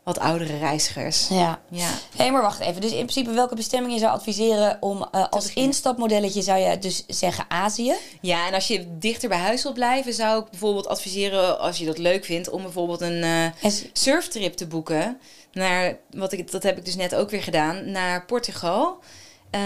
[0.04, 1.28] wat oudere reizigers.
[1.28, 1.62] Ja.
[1.70, 1.90] Ja.
[2.16, 2.82] Hé, maar wacht even.
[2.82, 7.04] Dus in principe welke bestemming je zou adviseren om eh, als instapmodelletje zou je dus
[7.08, 7.94] zeggen Azië?
[8.22, 11.86] Ja, en als je dichter bij huis wilt blijven, zou ik bijvoorbeeld adviseren, als je
[11.86, 13.54] dat leuk vindt, om bijvoorbeeld een
[13.94, 15.20] surftrip te boeken.
[15.56, 19.00] Naar, wat ik, dat heb ik dus net ook weer gedaan, naar Portugal.
[19.50, 19.62] Eh,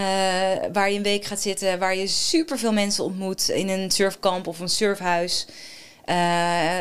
[0.72, 4.58] waar je een week gaat zitten, waar je superveel mensen ontmoet in een surfkamp of
[4.60, 5.46] een surfhuis.
[6.04, 6.80] Eh,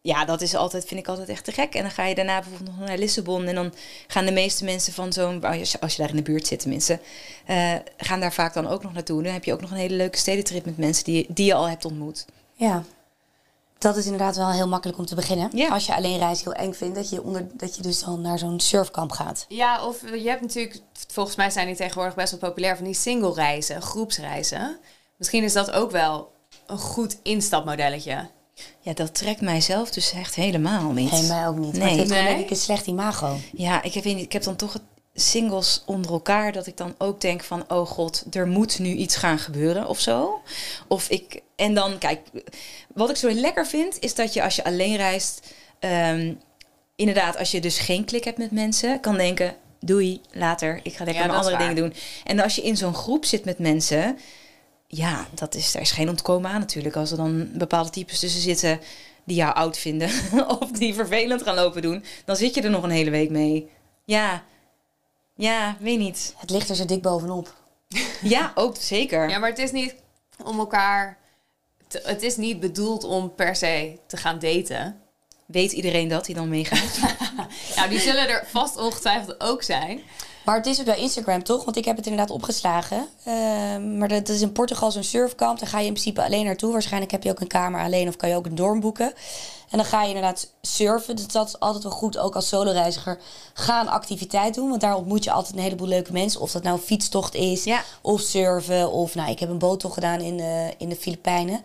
[0.00, 1.74] ja, dat is altijd, vind ik altijd echt te gek.
[1.74, 3.46] En dan ga je daarna bijvoorbeeld nog naar Lissabon.
[3.46, 3.74] En dan
[4.06, 6.98] gaan de meeste mensen van zo'n, als als je daar in de buurt zit tenminste,
[7.46, 9.22] eh, gaan daar vaak dan ook nog naartoe.
[9.22, 11.68] Dan heb je ook nog een hele leuke stedentrip met mensen die, die je al
[11.68, 12.24] hebt ontmoet.
[12.54, 12.84] Ja.
[13.82, 15.50] Dat is inderdaad wel heel makkelijk om te beginnen.
[15.52, 15.68] Ja.
[15.68, 18.38] Als je alleen reis heel eng vindt, dat je, onder, dat je dus dan naar
[18.38, 19.44] zo'n surfkamp gaat.
[19.48, 22.94] Ja, of je hebt natuurlijk, volgens mij zijn die tegenwoordig best wel populair van die
[22.94, 24.78] single reizen, groepsreizen.
[25.16, 26.30] Misschien is dat ook wel
[26.66, 28.28] een goed instapmodelletje.
[28.80, 31.10] Ja, dat trekt mijzelf dus echt helemaal niet.
[31.10, 31.72] Nee, mij ook niet.
[31.72, 31.88] Maar Nee.
[31.88, 32.32] het heeft gewoon Nee?
[32.34, 33.36] denk ik een slecht imago.
[33.52, 34.82] Ja, ik, heb, weet niet, ik heb dan toch het
[35.14, 39.16] singles onder elkaar dat ik dan ook denk van oh god, er moet nu iets
[39.16, 40.42] gaan gebeuren of zo.
[40.88, 42.20] Of ik en dan kijk,
[42.94, 46.34] wat ik zo lekker vind is dat je als je alleen reist, ehm,
[46.96, 51.04] inderdaad als je dus geen klik hebt met mensen, kan denken doei later, ik ga
[51.04, 51.94] lekker Ja, mijn andere dingen doen.
[52.24, 54.18] En als je in zo'n groep zit met mensen,
[54.86, 56.96] ja, dat is, daar is geen ontkomen aan natuurlijk.
[56.96, 58.80] Als er dan bepaalde types tussen zitten
[59.24, 60.10] die jou oud vinden
[60.60, 63.70] of die vervelend gaan lopen doen, dan zit je er nog een hele week mee.
[64.04, 64.44] Ja,
[65.42, 66.34] ja, weet niet.
[66.36, 67.54] Het ligt er zo dik bovenop.
[68.22, 69.28] Ja, ook zeker.
[69.28, 69.94] Ja, maar het is niet
[70.44, 71.18] om elkaar...
[71.88, 75.00] te- het is niet bedoeld om per se te gaan daten.
[75.46, 76.98] Weet iedereen dat hij dan meegaat?
[77.76, 80.00] Nou, die zullen er vast ongetwijfeld ook zijn.
[80.44, 81.64] Maar het is ook wel Instagram, toch?
[81.64, 83.06] Want ik heb het inderdaad opgeslagen.
[83.24, 85.58] Ehm, maar dat, is in Portugal zo'n surfkamp.
[85.58, 86.72] Daar ga je in principe alleen naartoe.
[86.72, 89.12] Waarschijnlijk heb je ook een kamer alleen of kan je ook een dorm boeken.
[89.70, 91.16] En dan ga je inderdaad surfen.
[91.16, 93.18] Dus dat is altijd wel goed, ook als soloreiziger.
[93.54, 96.40] Ga een activiteit doen, want daar ontmoet je altijd een heleboel leuke mensen.
[96.40, 97.82] Of dat nou een fietstocht is, Ja.
[98.00, 98.90] of surfen.
[98.92, 101.60] Of nou, ik heb een boottocht gedaan in, eh, in de Filipijnen.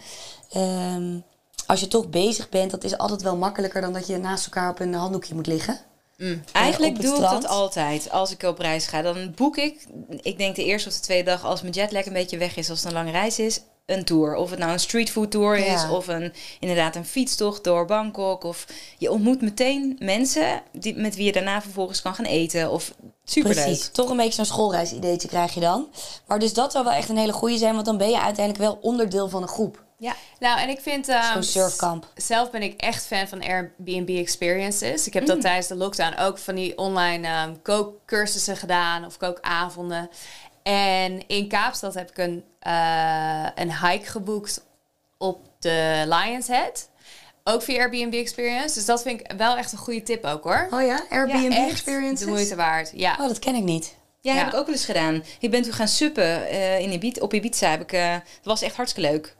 [0.52, 1.20] Ehm,
[1.66, 4.70] als je toch bezig bent, dat is altijd wel makkelijker dan dat je naast elkaar
[4.70, 5.80] op een handdoekje moet liggen.
[6.52, 9.02] Eigenlijk op het doe ik dat altijd als ik op reis ga.
[9.02, 9.86] Dan boek ik,
[10.22, 12.70] ik denk de eerste of de tweede dag, als mijn jetlag een beetje weg is,
[12.70, 14.36] als het een lange reis is, een tour.
[14.36, 18.44] Of het nou een streetfood tour is, of een, inderdaad een fietstocht door Bangkok.
[18.44, 18.66] Of
[18.98, 22.72] je ontmoet meteen mensen die, met wie je daarna vervolgens kan gaan eten.
[22.72, 22.94] Of
[23.26, 23.64] superleuk.
[23.64, 23.90] Precies.
[23.90, 25.88] Toch een beetje zo'n schoolreisideetje krijg je dan.
[26.28, 28.66] Maar dus dat zou wel echt een hele goede zijn, want dan ben je uiteindelijk
[28.66, 29.86] wel onderdeel van een groep.
[30.00, 30.16] Ja.
[30.40, 31.08] Nou, en ik vind...
[31.10, 32.08] ehm, Zo'n surfkamp.
[32.16, 35.08] Zelf ben ik echt fan van Airbnb experiences.
[35.08, 40.10] Ik heb dat tijdens de lockdown ook van die online ehm, kookcursussen gedaan of kookavonden.
[40.64, 44.64] En in Kaapstad heb ik een, eh, een hike geboekt
[45.18, 46.90] op de Lions Head.
[47.44, 48.74] Ook via Airbnb Experience.
[48.76, 50.68] Dus dat vind ik wel echt een goede tip ook hoor.
[50.72, 52.26] Oh ja, Airbnb echt experiences?
[52.26, 52.92] De moeite waard.
[52.96, 53.12] Ja.
[53.20, 53.96] Oh, dat ken ik niet.
[54.22, 54.38] Ja, Ja.
[54.40, 55.24] heb ik ook wel eens gedaan.
[55.40, 57.70] Ik ben toen gaan suppen eh, in Ibiza, op Ibiza.
[57.70, 59.36] Heb ik, eh, dat was echt hartstikke leuk.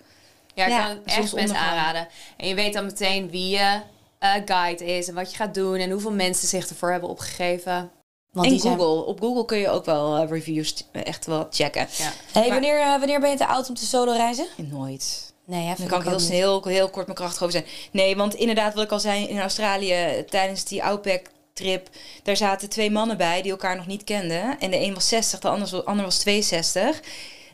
[0.58, 1.68] Ja, ik Ja, kan het echt mensen zonsondergang.
[1.70, 2.08] aanraden.
[2.38, 3.80] En je weet dan meteen wie je
[4.20, 7.92] eh, guide is en wat je gaat doen en hoeveel mensen zich ervoor hebben opgegeven.
[8.32, 8.78] Want en die zijn...
[8.80, 9.06] Google.
[9.06, 11.88] Op Google kun je ook wel eh, reviews t- echt wel checken.
[11.98, 12.12] Ja.
[12.32, 14.48] Hey, Maar- wanneer, eh, wanneer ben je te oud om te solo reizen?
[14.56, 15.34] Nooit.
[15.46, 16.30] Nee, ja, Dan kan ik heel, niet.
[16.30, 17.66] heel, heel kort mijn kracht over zijn.
[17.92, 21.90] Nee, want inderdaad, wat ik al zei in Australië tijdens die Outback-trip,
[22.24, 24.60] daar zaten twee mannen bij die elkaar nog niet kenden.
[24.60, 27.00] En de een was 60, de ander was, ander was 62.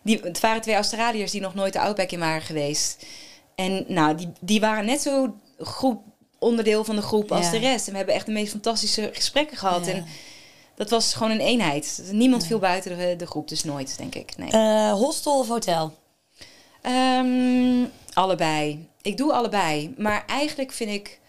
[0.04, 3.06] Die, het waren twee Australiërs die nog nooit de Outback in waren geweest.
[3.56, 5.97] En nou, die, die waren net zo goed
[6.39, 7.51] onderdeel van de groep als Ja.
[7.51, 7.86] de rest.
[7.86, 9.86] En we hebben echt de meest fantastische gesprekken gehad.
[9.86, 9.91] Ja.
[9.93, 10.06] En
[10.76, 12.04] dat was gewoon een eenheid.
[12.12, 14.38] Niemand viel buiten de, de groep, dus nooit, denk ik.
[14.38, 14.49] Nee.
[14.49, 15.93] Eh, hostel of hotel?
[16.82, 18.88] Ehm, allebei.
[19.01, 19.93] Ik doe allebei.
[19.97, 21.20] Maar eigenlijk vind ik...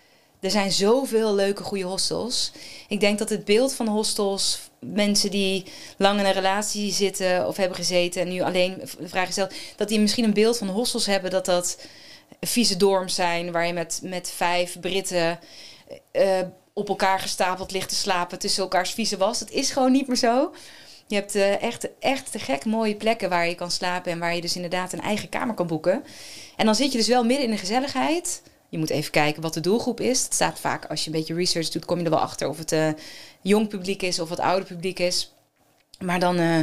[0.40, 2.52] Er zijn zoveel leuke, goede hostels.
[2.88, 4.60] Ik denk dat het beeld van hostels...
[4.92, 5.64] Mensen die
[5.96, 8.22] lang in een relatie zitten of hebben gezeten...
[8.22, 9.54] en nu alleen vraag stelt...
[9.76, 11.30] dat die misschien een beeld van hostels hebben...
[11.30, 11.78] dat dat
[12.40, 13.52] vieze dorms zijn...
[13.52, 15.38] waar je met, met vijf Britten...
[16.12, 16.40] eh,
[16.72, 18.38] op elkaar gestapeld ligt te slapen...
[18.38, 19.38] tussen elkaars vieze was.
[19.38, 20.52] Dat is gewoon niet meer zo.
[21.06, 24.34] Je hebt eh, echt, echt te gek mooie plekken waar je kan slapen en waar
[24.34, 26.04] je dus inderdaad een eigen kamer kan boeken.
[26.56, 28.42] En dan zit je dus wel midden in de gezelligheid.
[28.68, 30.22] Je moet even kijken wat de doelgroep is.
[30.22, 32.58] Het staat vaak, als je een beetje research doet, kom je er wel achter of
[32.58, 32.88] het eh,
[33.44, 35.32] jong publiek is of het oude publiek is.
[35.98, 36.60] Maar dan, eh,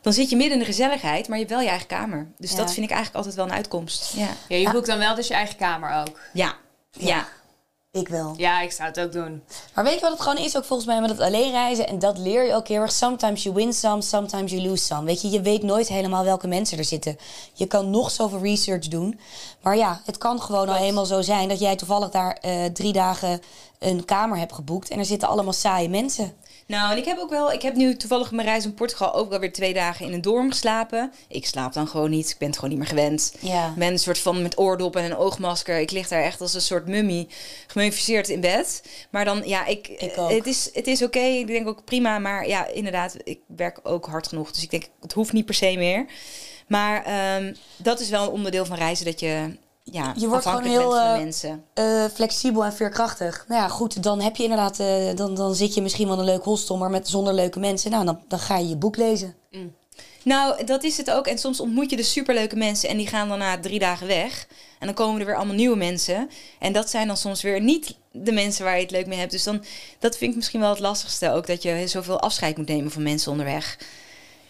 [0.00, 2.26] dan zit je midden in de gezelligheid, maar je hebt wel je eigen kamer.
[2.38, 2.56] Dus Ja.
[2.56, 4.12] dat vind ik eigenlijk altijd wel een uitkomst.
[4.16, 4.28] Ja.
[4.48, 6.20] Ja, je boekt dan wel dus je eigen kamer ook.
[6.32, 6.54] Ja.
[6.90, 7.28] Ja.
[7.96, 8.34] Ik wel.
[8.36, 9.42] Ja, ik zou het ook doen.
[9.74, 11.88] Maar weet je wat het gewoon is ook volgens mij met het alleen reizen?
[11.88, 12.92] En dat leer je ook heel erg.
[12.92, 15.04] Sometimes you win some, sometimes you lose some.
[15.04, 17.18] Weet je, je weet nooit helemaal welke mensen er zitten.
[17.52, 19.20] Je kan nog zoveel research doen.
[19.62, 21.48] Maar ja, het kan gewoon al eenmaal zo zijn...
[21.48, 23.40] dat jij toevallig daar eh, drie dagen
[23.78, 24.88] een kamer hebt geboekt...
[24.88, 26.34] en er zitten allemaal saaie mensen.
[26.66, 29.30] Nou, en ik heb ook wel, ik heb nu toevallig mijn reis in Portugal ook
[29.30, 31.12] wel weer twee dagen in een dorm geslapen.
[31.28, 33.34] Ik slaap dan gewoon niet, ik ben het gewoon niet meer gewend.
[33.40, 33.68] Ja.
[33.68, 35.78] Ik ben een soort van met oordop en een oogmasker.
[35.78, 37.28] Ik lig daar echt als een soort mummie,
[37.66, 38.82] gemummificeerd in bed.
[39.10, 40.30] Maar dan, ja, ik, Ik ook.
[40.30, 41.18] het is, het is oké.
[41.18, 44.50] Ik denk ook prima, maar ja, inderdaad, ik werk ook hard genoeg.
[44.52, 46.06] Dus ik denk, het hoeft niet per se meer.
[46.66, 49.56] Maar ehm, dat is wel een onderdeel van reizen, dat je,
[49.92, 51.64] ja, Je wordt gewoon heel, de eh, mensen.
[51.74, 53.44] Eh, flexibel en veerkrachtig.
[53.48, 54.80] Nou ja, goed, dan heb je inderdaad...
[54.80, 56.76] eh, dan, dan zit je misschien wel een leuk hostel...
[56.76, 57.90] maar met, zonder leuke mensen.
[57.90, 59.34] Nou, dan, dan ga je je boek lezen.
[60.22, 61.26] Nou, dat is het ook.
[61.26, 64.46] En soms ontmoet je dus superleuke mensen en die gaan dan na drie dagen weg.
[64.78, 66.30] En dan komen er weer allemaal nieuwe mensen.
[66.58, 69.30] En dat zijn dan soms weer niet de mensen waar je het leuk mee hebt.
[69.30, 69.64] Dus dan,
[69.98, 71.46] dat vind ik misschien wel het lastigste ook.
[71.46, 73.78] Dat je zoveel afscheid moet nemen van mensen onderweg.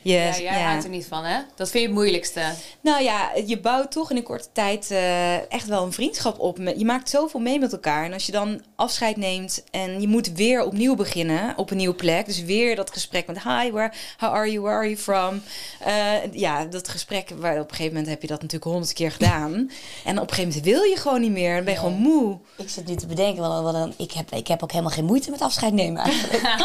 [0.06, 1.38] Yes, ja, jij houdt er niet van, hè?
[1.54, 2.40] Dat vind je het moeilijkste.
[2.80, 6.58] Nou ja, je bouwt toch in een korte tijd eh, echt wel een vriendschap op.
[6.76, 8.04] Je maakt zoveel mee met elkaar.
[8.04, 11.94] En als je dan afscheid neemt en je moet weer opnieuw beginnen op een nieuwe
[11.94, 12.26] plek.
[12.26, 15.42] Dus weer dat gesprek met hi, where, how are you, where are you from?
[15.80, 19.10] Eh, ja, dat gesprek, waar op een gegeven moment heb je dat natuurlijk honderd keer
[19.12, 19.52] gedaan.
[20.04, 21.54] En op een gegeven moment wil je gewoon niet meer.
[21.54, 22.38] Dan ben je gewoon moe.
[22.56, 25.04] Ik zit nu te bedenken, want, want dan- ik, heb, ik heb ook helemaal geen
[25.04, 26.02] moeite met afscheid nemen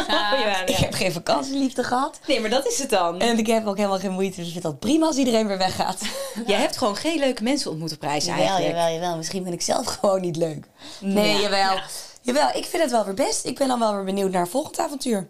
[0.08, 2.20] ja, Ik heb geen vakantieliefde gehad.
[2.26, 3.20] Nee, maar dat is het dan.
[3.32, 4.36] En ik heb ook helemaal geen moeite.
[4.36, 6.00] Dus ik vind dat prima als iedereen weer weggaat.
[6.46, 8.76] Jij hebt gewoon geen leuke mensen ontmoet op reis Jawel, eigenlijk.
[8.76, 9.16] jawel, jawel.
[9.16, 10.66] Misschien ben ik zelf gewoon niet leuk.
[11.00, 11.40] Nee, Ja.
[11.40, 11.80] jawel.
[12.22, 13.44] Jawel, ik vind het wel weer best.
[13.44, 15.28] Ik ben dan wel weer benieuwd naar volgend avontuur.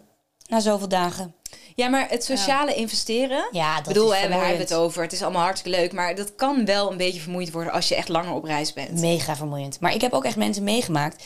[0.49, 1.35] Na zoveel dagen.
[1.75, 3.49] Ja, maar het sociale investeren.
[3.51, 4.59] Ja, dat Ik bedoel, is hè, we vermoeiend.
[4.59, 5.03] hebben het over.
[5.03, 5.93] Het is allemaal hartstikke leuk.
[5.93, 9.01] Maar dat kan wel een beetje vermoeid worden als je echt langer op reis bent.
[9.01, 9.81] Mega vermoeiend.
[9.81, 11.25] Maar ik heb ook echt mensen meegemaakt.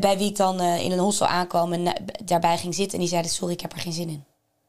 [0.00, 1.92] Bij wie ik dan eh, in een hostel aankwam en eh,
[2.24, 2.92] daarbij ging zitten.
[2.94, 4.24] En die zeiden, sorry, ik heb er geen zin in.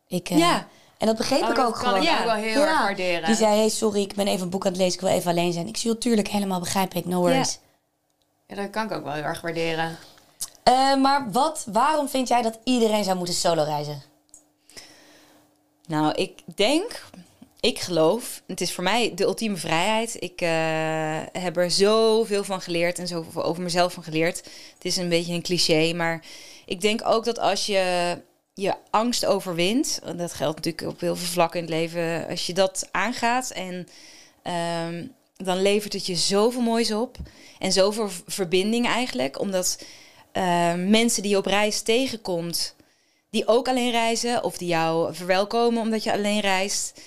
[0.07, 0.67] Ik, eh, Ja.
[1.01, 2.01] En dat begreep Oh, ik dat ook kan gewoon.
[2.01, 2.19] ik Ja.
[2.19, 3.25] ook wel heel erg waarderen.
[3.25, 4.93] Die zei, hey, sorry, ik ben even een boek aan het lezen.
[4.93, 5.67] Ik wil even alleen zijn.
[5.67, 7.05] Ik zie tuurlijk helemaal begrijp ik.
[7.05, 7.59] No worries.
[8.47, 9.97] Ja, dat kan ik ook wel heel erg waarderen.
[10.63, 14.01] Eh, maar wat, waarom vind jij dat iedereen zou moeten solo reizen?
[15.87, 17.05] Nou, ik denk,
[17.59, 20.15] ik geloof, het is voor mij de ultieme vrijheid.
[20.19, 24.37] Ik eh, heb er zoveel van geleerd en zoveel over mezelf van geleerd.
[24.73, 26.23] Het is een beetje een cliché, maar
[26.65, 28.17] ik denk ook dat als je
[28.61, 32.53] je angst overwint, dat geldt natuurlijk op heel veel vlakken in het leven, als je
[32.53, 33.87] dat aangaat en
[34.41, 35.05] ehm,
[35.37, 37.17] dan levert het je zoveel moois op
[37.59, 39.83] en zoveel verbinding eigenlijk, omdat
[40.31, 42.75] eh, mensen die je op reis tegenkomt,
[43.29, 47.01] die ook alleen reizen of die jou verwelkomen omdat je alleen reist.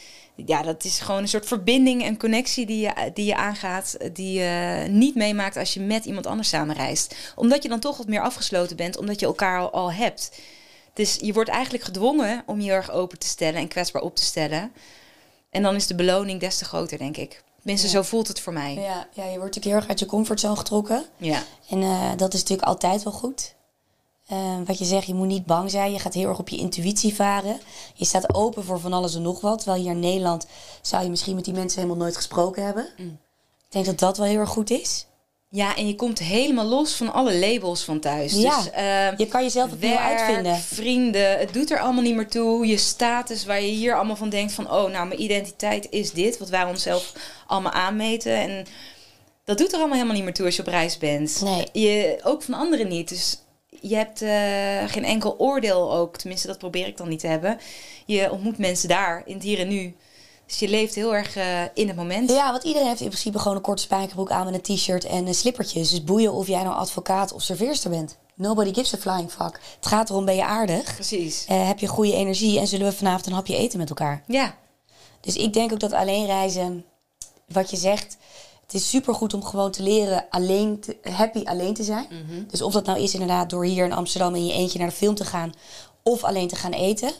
[0.46, 4.38] Ja, dat is gewoon een soort verbinding en connectie die je, die je aangaat, die
[4.40, 7.14] je niet meemaakt als je met iemand anders samen reist.
[7.36, 10.30] Omdat je dan toch wat meer afgesloten bent, omdat je elkaar al hebt.
[10.95, 14.22] Dus je wordt eigenlijk gedwongen om je erg open te stellen en kwetsbaar op te
[14.22, 14.72] stellen.
[15.51, 17.42] En dan is de beloning des te groter, denk ik.
[17.57, 18.74] Tenminste, zo voelt het voor mij.
[18.74, 21.05] Ja, ja, je wordt natuurlijk heel erg uit je comfortzone getrokken.
[21.16, 21.42] Ja.
[21.68, 23.55] En eh, dat is natuurlijk altijd wel goed.
[24.26, 25.92] Eh, wat je zegt, je moet niet bang zijn.
[25.92, 27.61] Je gaat heel erg op je intuïtie varen.
[27.95, 29.59] Je staat open voor van alles en nog wat.
[29.59, 30.47] Terwijl hier in Nederland
[30.80, 32.88] zou je misschien met die mensen helemaal nooit gesproken hebben.
[32.97, 33.18] Mm.
[33.59, 35.07] Ik denk dat dat wel heel erg goed is.
[35.55, 38.32] Ja, en je komt helemaal los van alle labels van thuis.
[38.32, 40.57] Ja, Dus, ehm, Je kan jezelf opnieuw werk, uitvinden.
[40.57, 42.66] vrienden, het doet er allemaal niet meer toe.
[42.66, 44.64] Je status waar je hier allemaal van denkt van...
[44.70, 47.12] oh, nou, mijn identiteit is dit, wat wij onszelf
[47.46, 48.36] allemaal aanmeten.
[48.36, 48.66] En
[49.44, 51.40] dat doet er allemaal helemaal niet meer toe als je op reis bent.
[51.40, 51.66] Nee.
[51.72, 53.09] Je, ook van anderen niet.
[53.09, 53.38] Dus
[53.80, 56.16] je hebt eh, geen enkel oordeel ook.
[56.16, 57.59] Tenminste, dat probeer ik dan niet te hebben.
[58.07, 59.94] Je ontmoet mensen daar, in het hier en nu.
[60.47, 62.30] Dus je leeft heel erg eh, in het moment.
[62.30, 65.26] Ja, want iedereen heeft in principe gewoon een korte spijkerbroek aan met een t-shirt en
[65.26, 65.90] een slippertjes.
[65.90, 68.16] Dus boeien of jij nou advocaat of serveerster bent.
[68.34, 69.61] Nobody gives a flying fuck.
[69.76, 70.95] Het gaat erom, ben je aardig?
[70.95, 71.45] Precies.
[71.49, 74.22] Eh, heb je goede energie en zullen we vanavond een hapje eten met elkaar?
[74.26, 74.55] Ja,
[75.20, 76.84] Dus ik denk ook dat alleen reizen,
[77.49, 78.16] wat je zegt,
[78.62, 82.07] het is supergoed om gewoon te leren alleen te, happy alleen te zijn.
[82.51, 84.95] Dus of dat nou is inderdaad door hier in Amsterdam in je eentje naar de
[84.95, 85.53] film te gaan
[86.03, 87.11] of alleen te gaan eten.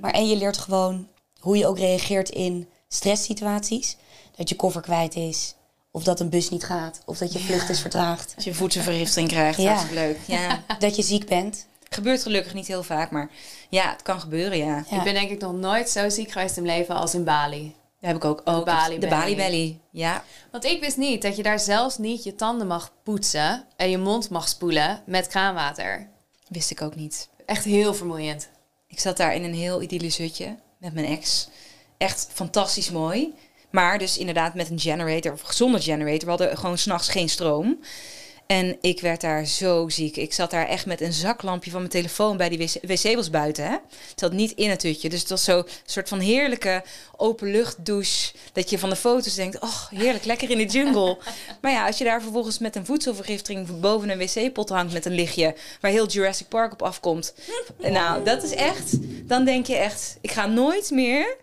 [0.00, 1.08] Maar en je leert gewoon
[1.46, 3.96] hoe je ook reageert in stresssituaties.
[4.36, 5.54] Dat je koffer kwijt is,
[5.90, 8.32] of dat een bus niet gaat, of dat je vlucht is vertraagd.
[8.36, 9.66] als je voedselvergiftiging krijgt, Ja.
[9.68, 10.18] hartstikke leuk.
[10.26, 10.62] Ja.
[10.78, 11.66] Dat je ziek bent.
[11.88, 13.30] Gebeurt gelukkig niet heel vaak, maar
[13.68, 14.84] ja, het kan gebeuren, ja.
[14.90, 14.96] Ja.
[14.96, 17.74] Ik ben denk ik nog nooit zo ziek geweest in mijn leven als in Bali.
[18.00, 18.42] Dat heb ik ook.
[18.44, 19.08] ook Bali de.
[19.08, 19.78] Bali Belly.
[19.90, 20.24] Ja.
[20.50, 23.98] Want ik wist niet dat je daar zelfs niet je tanden mag poetsen en je
[23.98, 26.08] mond mag spoelen met kraanwater.
[26.48, 27.28] Wist ik ook niet.
[27.46, 28.48] Echt heel vermoeiend.
[28.86, 31.48] Ik zat daar in een heel idyllisch hutje met mijn ex.
[31.96, 33.34] Echt fantastisch mooi.
[33.70, 36.24] Maar dus inderdaad met een generator, of zonder generator.
[36.24, 37.78] We hadden gewoon s'nachts geen stroom.
[38.46, 40.16] En ik werd daar zo ziek.
[40.16, 43.02] Ik zat daar echt met een zaklampje van mijn telefoon bij die wc.
[43.02, 43.70] wc was buiten, hè?
[43.70, 45.08] Het zat niet in het hutje.
[45.08, 46.82] Dus het was zo een soort van heerlijke
[47.16, 48.32] openluchtdouche.
[48.52, 51.18] Dat je van de foto's denkt, oh, heerlijk, lekker in de jungle.
[51.62, 55.14] maar ja, als je daar vervolgens met een voedselvergiftiging boven een wc-pot hangt met een
[55.14, 55.54] lichtje...
[55.80, 57.34] waar heel Jurassic Park op afkomt.
[57.78, 58.96] nou, dat is echt...
[59.28, 61.36] Dan denk je echt, ik ga nooit meer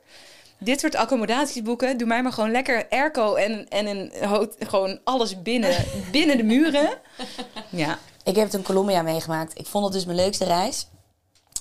[0.64, 1.98] dit soort accommodaties boeken.
[1.98, 4.12] Doe mij maar gewoon lekker airco en, en een
[4.60, 6.90] gewoon alles binnen, binnen de muren.
[7.70, 8.00] Ja.
[8.24, 9.60] Ik heb het in Colombia meegemaakt.
[9.60, 10.88] Ik vond het dus mijn leukste reis.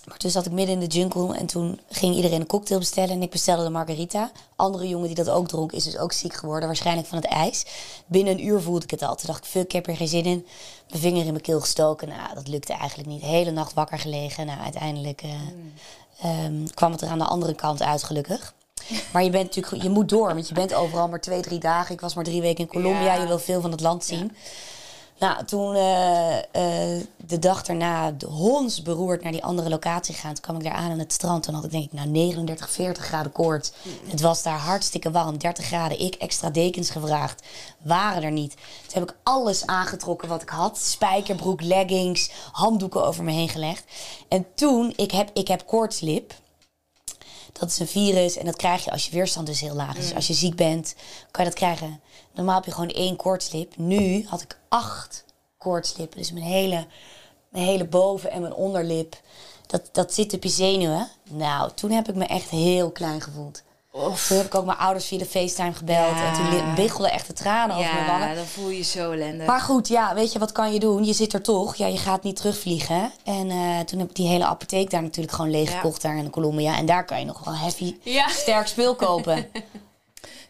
[0.05, 3.11] Maar toen zat ik midden in de jungle en toen ging iedereen een cocktail bestellen.
[3.11, 4.31] En ik bestelde de margarita.
[4.57, 6.67] Andere jongen die dat ook dronk is dus ook ziek geworden.
[6.67, 7.67] Waarschijnlijk van het ijs.
[8.07, 9.17] Binnen een uur voelde ik het al.
[9.17, 10.47] Toen dacht ik, fuck, ik heb er geen zin in.
[10.89, 12.09] Mijn vinger in mijn keel gestoken.
[12.09, 13.21] Nou, dat lukte eigenlijk niet.
[13.21, 14.47] De hele nacht wakker gelegen.
[14.47, 15.31] Nou, uiteindelijk eh,
[16.21, 18.55] ehm, kwam het er aan de andere kant uit, gelukkig.
[19.13, 21.95] Maar je, bent natuurlijk, je moet door, want je bent overal maar twee, drie dagen.
[21.95, 23.15] Ik was maar drie weken in Colombia.
[23.15, 23.21] Ja.
[23.21, 24.33] Je wil veel van het land zien.
[25.23, 30.35] Nou, toen uh, uh, de dag daarna de hons beroerd naar die andere locatie gaan.
[30.35, 31.43] Toen kwam ik daar aan aan het strand.
[31.43, 33.73] Toen had ik denk ik nou 39, 40 graden koorts.
[34.07, 36.01] Het was daar hartstikke warm, 30 graden.
[36.01, 37.43] Ik extra dekens gevraagd.
[37.83, 38.57] Waren er niet.
[38.87, 40.79] Toen heb ik alles aangetrokken wat ik had.
[40.79, 43.85] Spijkerbroek, leggings, handdoeken over me heen gelegd.
[44.29, 46.35] En toen, ik heb, ik heb koortslip.
[47.53, 50.05] Dat is een virus en dat krijg je als je weerstand dus heel laag is.
[50.05, 50.95] Dus als je ziek bent,
[51.31, 52.01] kan je dat krijgen.
[52.35, 53.77] Normaal heb je gewoon één koortslip.
[53.77, 55.25] Nu had ik acht
[55.59, 56.19] koortslippen.
[56.19, 56.87] Dus mijn hele,
[57.49, 59.21] mijn hele boven- en mijn onderlip.
[59.67, 61.09] Dat, dat zit op je zenuwen.
[61.31, 63.63] Nou, toen heb ik me echt heel klein gevoeld.
[63.95, 64.27] Of.
[64.27, 66.17] Toen heb ik ook mijn ouders via de FaceTime gebeld.
[66.17, 68.29] En toen biggelden echt de tranen over mijn wangen.
[68.29, 69.47] Ja, dan voel je je zo ellendig.
[69.47, 71.05] Maar goed, ja, weet je, wat kan je doen?
[71.05, 71.77] Je zit er toch.
[71.77, 73.13] Ja, je gaat niet terugvliegen.
[73.25, 76.03] En uh, toen heb ik die hele apotheek daar natuurlijk gewoon leeggekocht.
[76.03, 76.09] Ja.
[76.09, 76.77] Daar in Colombia.
[76.77, 77.97] En daar kan je nog wel heavy,
[78.29, 79.47] sterk spul kopen.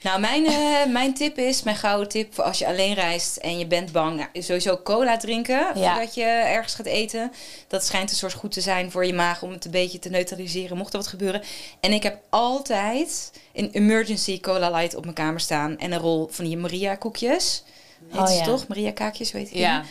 [0.03, 3.59] Nou, mijn, uh, mijn tip is, mijn gouden tip voor als je alleen reist en
[3.59, 4.17] je bent bang.
[4.17, 7.33] Nou, sowieso cola drinken voordat je ergens gaat eten.
[7.69, 10.09] Dat schijnt een soort goed te zijn voor je maag om het een beetje te
[10.09, 11.43] neutraliseren mocht er wat gebeuren.
[11.81, 16.29] En ik heb altijd een emergency cola light op mijn kamer staan en een rol
[16.31, 17.65] van die Maria koekjes.
[18.09, 18.45] Heet oh, ja.
[18.45, 18.67] toch?
[18.67, 19.85] Maria kaakjes, weet ik Ja.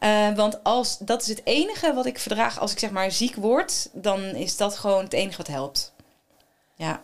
[0.00, 3.34] Uh, want als, dat is het enige wat ik verdraag als ik zeg maar ziek
[3.34, 5.92] word, dan is dat gewoon het enige wat helpt.
[6.74, 7.02] Ja.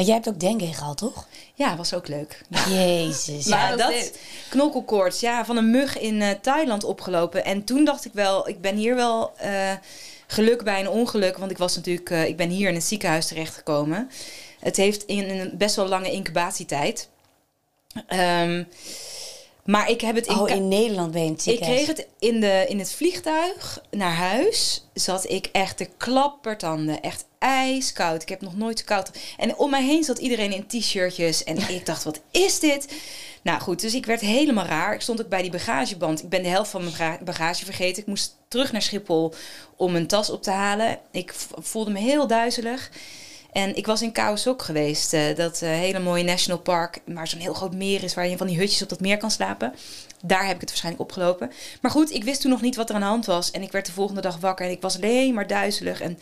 [0.00, 1.28] Maar jij hebt ook dengue gehad, toch?
[1.54, 2.42] Ja, was ook leuk.
[2.68, 3.46] Jezus.
[3.54, 4.12] ja, dat
[4.48, 5.20] knokkelkoorts.
[5.20, 7.44] Ja, van een mug in uh, Thailand opgelopen.
[7.44, 9.72] En toen dacht ik wel, ik ben hier wel uh,
[10.26, 11.38] geluk bij een ongeluk.
[11.38, 14.10] Want ik was natuurlijk, uh, ik ben hier in het ziekenhuis terechtgekomen.
[14.60, 17.08] Het heeft in een best wel lange incubatietijd.
[18.08, 18.68] Um,
[19.64, 22.40] maar ik heb het in, oh, in Nederland ben je het Ik kreeg het in,
[22.40, 24.84] de, in het vliegtuig naar huis.
[24.94, 27.02] Zat ik echt de klappertanden.
[27.02, 28.22] Echt ijskoud.
[28.22, 29.10] Ik heb nog nooit zo koud.
[29.36, 31.44] En om mij heen zat iedereen in t-shirtjes.
[31.44, 32.92] En ik dacht, wat is dit?
[33.42, 34.94] Nou goed, dus ik werd helemaal raar.
[34.94, 36.22] Ik stond ook bij die bagageband.
[36.22, 38.02] Ik ben de helft van mijn bagage vergeten.
[38.02, 39.34] Ik moest terug naar Schiphol
[39.76, 40.98] om mijn tas op te halen.
[41.10, 42.90] Ik voelde me heel duizelig.
[43.52, 47.40] En ik was in Kaosok geweest, uh, dat uh, hele mooie national park, waar zo'n
[47.40, 49.74] heel groot meer is, waar je van die hutjes op dat meer kan slapen.
[50.22, 51.50] Daar heb ik het waarschijnlijk opgelopen.
[51.80, 53.50] Maar goed, ik wist toen nog niet wat er aan de hand was.
[53.50, 56.00] En ik werd de volgende dag wakker en ik was alleen maar duizelig.
[56.00, 56.18] En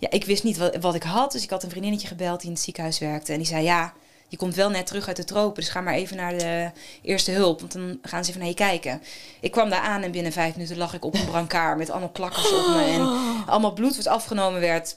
[0.00, 1.32] ja, ik wist niet wat, wat ik had.
[1.32, 3.32] Dus ik had een vriendinnetje gebeld die in het ziekenhuis werkte.
[3.32, 3.92] En die zei, ja,
[4.28, 6.70] je komt wel net terug uit de tropen, dus ga maar even naar de
[7.02, 9.02] eerste hulp, want dan gaan ze even naar je kijken.
[9.40, 12.10] Ik kwam daar aan en binnen vijf minuten lag ik op een brancard met allemaal
[12.10, 13.00] klakkers op me en
[13.46, 14.96] allemaal bloed wat afgenomen werd.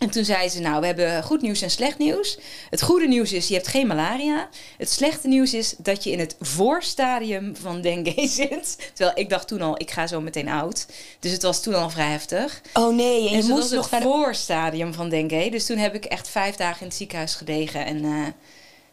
[0.00, 2.38] En toen zei ze, nou, we hebben goed nieuws en slecht nieuws.
[2.70, 4.48] Het goede nieuws is, je hebt geen malaria.
[4.78, 8.90] Het slechte nieuws is dat je in het voorstadium van dengue zit.
[8.94, 10.86] Terwijl ik dacht toen al, ik ga zo meteen oud.
[11.18, 12.60] Dus het was toen al vrij heftig.
[12.74, 15.50] Oh nee, en je moest was nog het voorstadium van dengue.
[15.50, 17.84] Dus toen heb ik echt vijf dagen in het ziekenhuis gelegen.
[17.86, 18.26] En uh,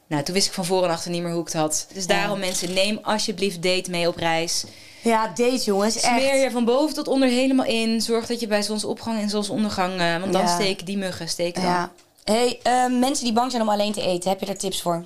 [0.08, 1.88] nou, toen wist ik van voor en achter niet meer hoe ik het had.
[1.94, 4.64] Dus daarom mensen, neem alsjeblieft date mee op reis.
[5.02, 6.06] Ja, deze jongens, echt.
[6.06, 8.02] Smeer je van boven tot onder helemaal in.
[8.02, 10.02] Zorg dat je bij zonsopgang en zonsondergang...
[10.02, 10.56] Uh, want dan ja.
[10.56, 11.72] steken die muggen, steken dan.
[11.72, 11.92] Ja.
[12.24, 15.06] hey, uh, mensen die bang zijn om alleen te eten, heb je er tips voor?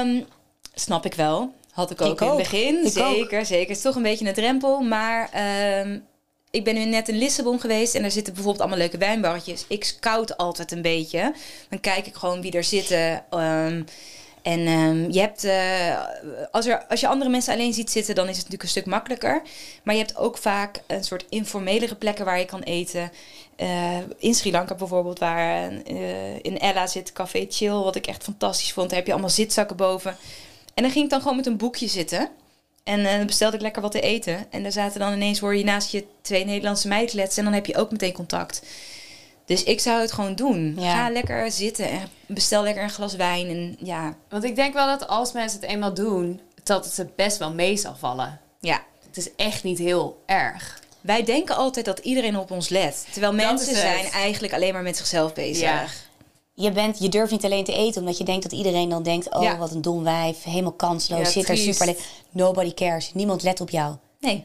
[0.00, 0.26] Um,
[0.74, 1.52] snap ik wel.
[1.72, 2.84] Had ik ook ik in het begin.
[2.84, 3.44] Ik zeker, ook.
[3.44, 3.68] zeker.
[3.68, 4.80] Het is toch een beetje een drempel.
[4.80, 5.30] Maar
[5.80, 6.04] um,
[6.50, 9.64] ik ben nu net in Lissabon geweest en daar zitten bijvoorbeeld allemaal leuke wijnbarretjes.
[9.68, 11.34] Ik scout altijd een beetje.
[11.68, 13.24] Dan kijk ik gewoon wie er zitten.
[13.30, 13.84] Um,
[14.46, 15.98] en um, je hebt, uh,
[16.50, 18.86] als, er, als je andere mensen alleen ziet zitten, dan is het natuurlijk een stuk
[18.86, 19.42] makkelijker.
[19.82, 23.12] Maar je hebt ook vaak een soort informelere plekken waar je kan eten.
[23.56, 28.22] Uh, in Sri Lanka bijvoorbeeld, waar uh, in Ella zit Café Chill, wat ik echt
[28.22, 28.88] fantastisch vond.
[28.88, 30.16] Daar heb je allemaal zitzakken boven.
[30.74, 32.28] En dan ging ik dan gewoon met een boekje zitten.
[32.84, 34.46] En dan bestelde ik lekker wat te eten.
[34.50, 37.38] En daar zaten dan ineens, hoor je naast je twee Nederlandse meiden kletsen.
[37.38, 38.62] En dan heb je ook meteen contact.
[39.46, 40.76] Dus ik zou het gewoon doen.
[40.78, 40.94] Ja.
[40.94, 43.48] Ga lekker zitten en bestel lekker een glas wijn.
[43.48, 44.14] En, ja.
[44.28, 47.52] Want ik denk wel dat als mensen het eenmaal doen, dat het ze best wel
[47.52, 48.40] mee zal vallen.
[48.60, 48.82] Ja.
[49.06, 50.80] Het is echt niet heel erg.
[51.00, 53.06] Wij denken altijd dat iedereen op ons let.
[53.12, 55.62] Terwijl mensen zijn eigenlijk alleen maar met zichzelf bezig.
[55.62, 55.86] Ja.
[56.54, 59.34] Je, bent, je durft niet alleen te eten, omdat je denkt dat iedereen dan denkt...
[59.34, 59.56] oh, ja.
[59.56, 61.96] wat een dom wijf, helemaal kansloos, ja, zit er super...
[62.30, 63.94] Nobody cares, niemand let op jou.
[64.20, 64.44] Nee.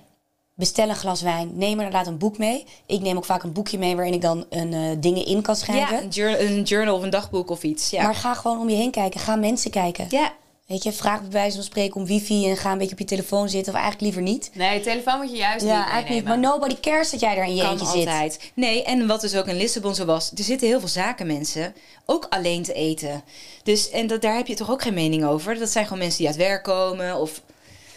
[0.62, 1.51] Bestel een glas wijn.
[1.53, 2.66] Neem inderdaad een boek mee.
[2.86, 5.55] Ik neem ook vaak een boekje mee waarin ik dan een, uh, dingen in kan
[5.55, 5.95] schrijven.
[5.95, 7.89] Ja, een journal, een journal of een dagboek of iets.
[7.89, 8.03] Ja.
[8.03, 9.20] Maar ga gewoon om je heen kijken.
[9.20, 10.05] Ga mensen kijken.
[10.09, 10.34] Ja.
[10.66, 13.05] Weet je, vraag bij wijze van spreken om wifi en ga een beetje op je
[13.05, 13.74] telefoon zitten.
[13.74, 14.51] Of eigenlijk liever niet.
[14.53, 16.24] Nee, telefoon moet je juist ja, niet eigenlijk niet.
[16.26, 18.32] Maar nobody cares dat jij daar in je kan eentje altijd.
[18.32, 18.51] zit.
[18.53, 20.32] Nee, en wat dus ook in Lissabon zo was.
[20.36, 23.24] Er zitten heel veel zakenmensen ook alleen te eten.
[23.64, 25.59] Dus, en dat, daar heb je toch ook geen mening over?
[25.59, 27.41] Dat zijn gewoon mensen die uit werk komen of...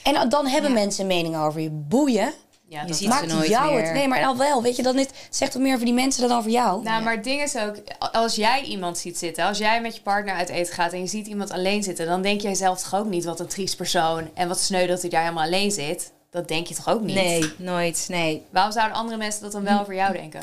[0.02, 0.76] En dan hebben ja.
[0.76, 1.70] mensen een mening over je.
[1.70, 2.32] Boeien.
[2.74, 3.84] Ja, je ziet maakt ze nooit jou meer.
[3.84, 3.92] het.
[3.92, 4.62] Nee, maar al wel.
[4.62, 6.82] Weet je, dat niet, zegt toch meer over die mensen dan over jou?
[6.82, 7.76] Nou, maar het ding is ook,
[8.12, 11.06] als jij iemand ziet zitten, als jij met je partner uit eten gaat en je
[11.06, 14.30] ziet iemand alleen zitten, dan denk jij zelf toch ook niet wat een triest persoon
[14.34, 16.12] en wat sneu dat hij daar helemaal alleen zit.
[16.30, 17.14] dat denk je toch ook niet?
[17.14, 18.06] Nee, nooit.
[18.08, 18.42] Nee.
[18.50, 20.40] Waarom zouden andere mensen dat dan wel over jou denken?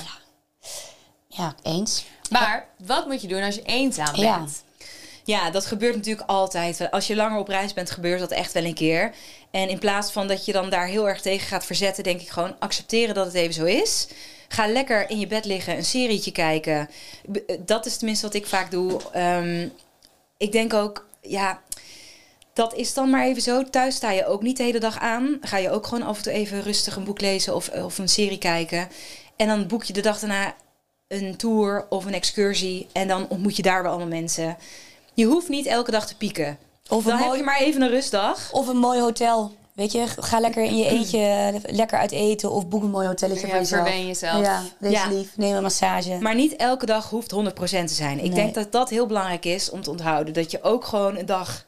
[1.28, 2.06] Ja, eens.
[2.30, 4.38] Maar wat moet je doen als je eenzaam Ja.
[4.38, 4.64] bent?
[5.24, 6.92] Ja, dat gebeurt natuurlijk altijd.
[6.92, 9.12] Als je langer op reis bent, gebeurt dat echt wel een keer.
[9.52, 12.30] En in plaats van dat je dan daar heel erg tegen gaat verzetten, denk ik
[12.30, 14.08] gewoon accepteren dat het even zo is.
[14.48, 16.90] Ga lekker in je bed liggen, een serietje kijken.
[17.48, 19.00] Eh, Dat is tenminste wat ik vaak doe.
[19.12, 19.68] Ehm,
[20.38, 21.62] ik denk ook, ja,
[22.54, 23.64] dat is dan maar even zo.
[23.64, 25.38] Thuis sta je ook niet de hele dag aan.
[25.42, 28.10] Ga je ook gewoon af en toe even rustig een boek lezen of, of een
[28.10, 28.90] serie kijken.
[29.36, 30.56] En dan boek je de dag daarna
[31.08, 32.88] een tour of een excursie.
[32.92, 34.58] En dan ontmoet je daar weer allemaal mensen.
[35.14, 36.58] Je hoeft niet elke dag te pieken.
[36.92, 38.50] Of Dan een, heb mooi, je maar even een rustdag.
[38.52, 39.52] of een mooi hotel.
[39.74, 43.42] Weet je, ga lekker in je eentje lekker uit eten of boek een mooi hotelletje
[43.48, 43.84] Ja, voor jezelf.
[43.88, 44.46] verwen jezelf.
[44.46, 45.08] Ja, wees Ja.
[45.10, 46.18] lief, neem een massage.
[46.20, 48.18] Maar niet elke dag hoeft 100% te zijn.
[48.18, 48.34] Ik Nee.
[48.34, 50.34] denk dat dat heel belangrijk is om te onthouden.
[50.34, 51.66] Dat je ook gewoon een dag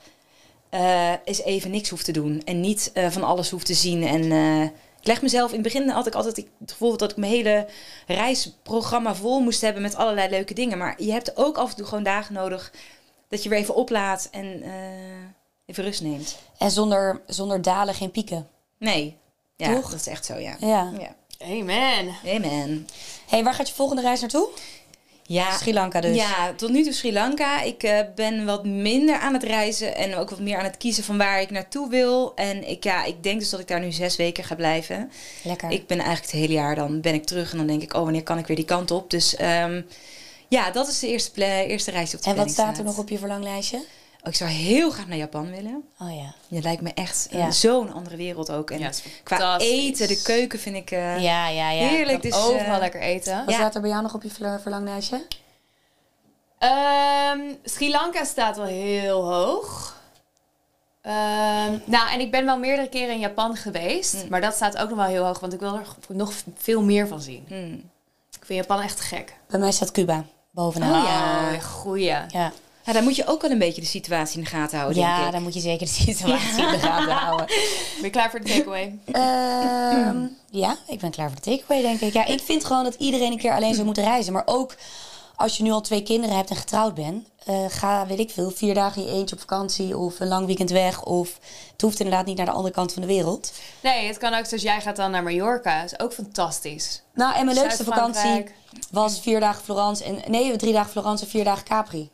[0.70, 2.42] eh eens even niks hoeft te doen.
[2.46, 4.04] En niet eh, van alles hoeft te zien.
[4.08, 4.62] En eh,
[5.00, 5.50] ik leg mezelf...
[5.50, 7.68] In het begin had ik altijd het gevoel dat ik mijn hele
[8.08, 9.82] reisprogramma vol moest hebben...
[9.82, 10.78] met allerlei leuke dingen.
[10.78, 12.72] Maar je hebt ook af en toe gewoon dagen nodig...
[13.34, 14.72] dat je weer even oplaat en eh,
[15.66, 16.38] even rust neemt.
[16.58, 18.48] En zonder, zonder dalen geen pieken.
[18.78, 19.18] Nee.
[19.56, 19.90] Ja, Toch?
[19.90, 20.56] dat is echt zo, ja.
[20.60, 20.92] Ja.
[21.00, 21.16] ja.
[21.40, 22.16] Amen.
[22.26, 22.88] Amen.
[23.28, 24.50] hey, waar gaat je volgende reis naartoe?
[25.26, 26.16] Ja, Sri Lanka dus.
[26.16, 27.62] Ja, tot nu toe Sri Lanka.
[27.62, 31.04] Ik eh, ben wat minder aan het reizen en ook wat meer aan het kiezen
[31.04, 32.36] van waar ik naartoe wil.
[32.36, 35.12] En ik, ja, ik denk dus dat ik daar nu zes weken ga blijven.
[35.44, 35.72] Lekker.
[35.72, 38.04] Ik ben eigenlijk het hele jaar, dan ben ik terug en dan denk ik, oh,
[38.04, 39.10] wanneer kan ik weer die kant op?
[39.10, 39.82] Dus ehm,
[40.54, 42.98] ja, dat is de eerste, eerste reis die op de en wat staat er nog
[42.98, 43.78] op je verlanglijstje?
[43.78, 45.84] Oh, ik zou heel graag naar Japan willen.
[46.00, 46.34] Oh ja.
[46.48, 47.52] Je lijkt me echt Ja.
[47.52, 48.72] zo'n andere wereld ook.
[48.72, 48.90] En Ja,
[49.24, 51.88] qua eten, de keuken vind ik eh, Ja, ja, ja.
[51.88, 52.22] heerlijk.
[52.22, 53.38] Dus, Overal eh, lekker eten.
[53.38, 53.60] Wat Ja.
[53.60, 55.26] staat er bij jou nog op je ver- verlanglijstje?
[56.60, 60.02] Ehm, Sri Lanka staat wel heel hoog.
[61.02, 64.14] Ehm, nou, en ik ben wel meerdere keren in Japan geweest.
[64.24, 64.30] Mm.
[64.30, 67.08] Maar dat staat ook nog wel heel hoog, want ik wil er nog veel meer
[67.08, 67.46] van zien.
[67.48, 67.92] hmm.
[68.40, 69.34] Ik vind Japan echt gek.
[69.48, 71.02] Bij mij staat Cuba bovenaan.
[71.04, 71.08] Oh,
[71.54, 71.60] ja.
[71.60, 72.04] Goeie.
[72.06, 72.28] Ja,
[72.86, 75.16] Ja, daar moet je ook wel een beetje de situatie in de gaten houden, denk
[75.18, 77.46] ja dan moet je zeker de situatie in de gaten houden.
[77.96, 78.98] Ben je klaar voor de takeaway?
[79.12, 82.14] Ehm, ja, ik ben klaar voor de takeaway, denk ik.
[82.14, 84.34] Ja, ik vind gewoon dat iedereen een keer alleen zou moeten reizen.
[84.34, 84.76] Maar ook
[85.44, 87.28] als je nu al twee kinderen hebt en getrouwd bent...
[87.46, 89.98] eh, ga, weet ik veel, vier dagen in je eentje op vakantie...
[89.98, 91.04] of een lang weekend weg.
[91.04, 91.40] Of
[91.72, 93.52] het hoeft inderdaad niet naar de andere kant van de wereld.
[93.80, 95.82] Nee, het kan ook zoals jij gaat dan naar Mallorca.
[95.82, 97.02] Dat is ook fantastisch.
[97.14, 98.46] Nou, en mijn leukste vakantie
[98.92, 100.04] was vier dagen Florence.
[100.04, 102.10] En, nee, drie dagen Florence en vier dagen Capri.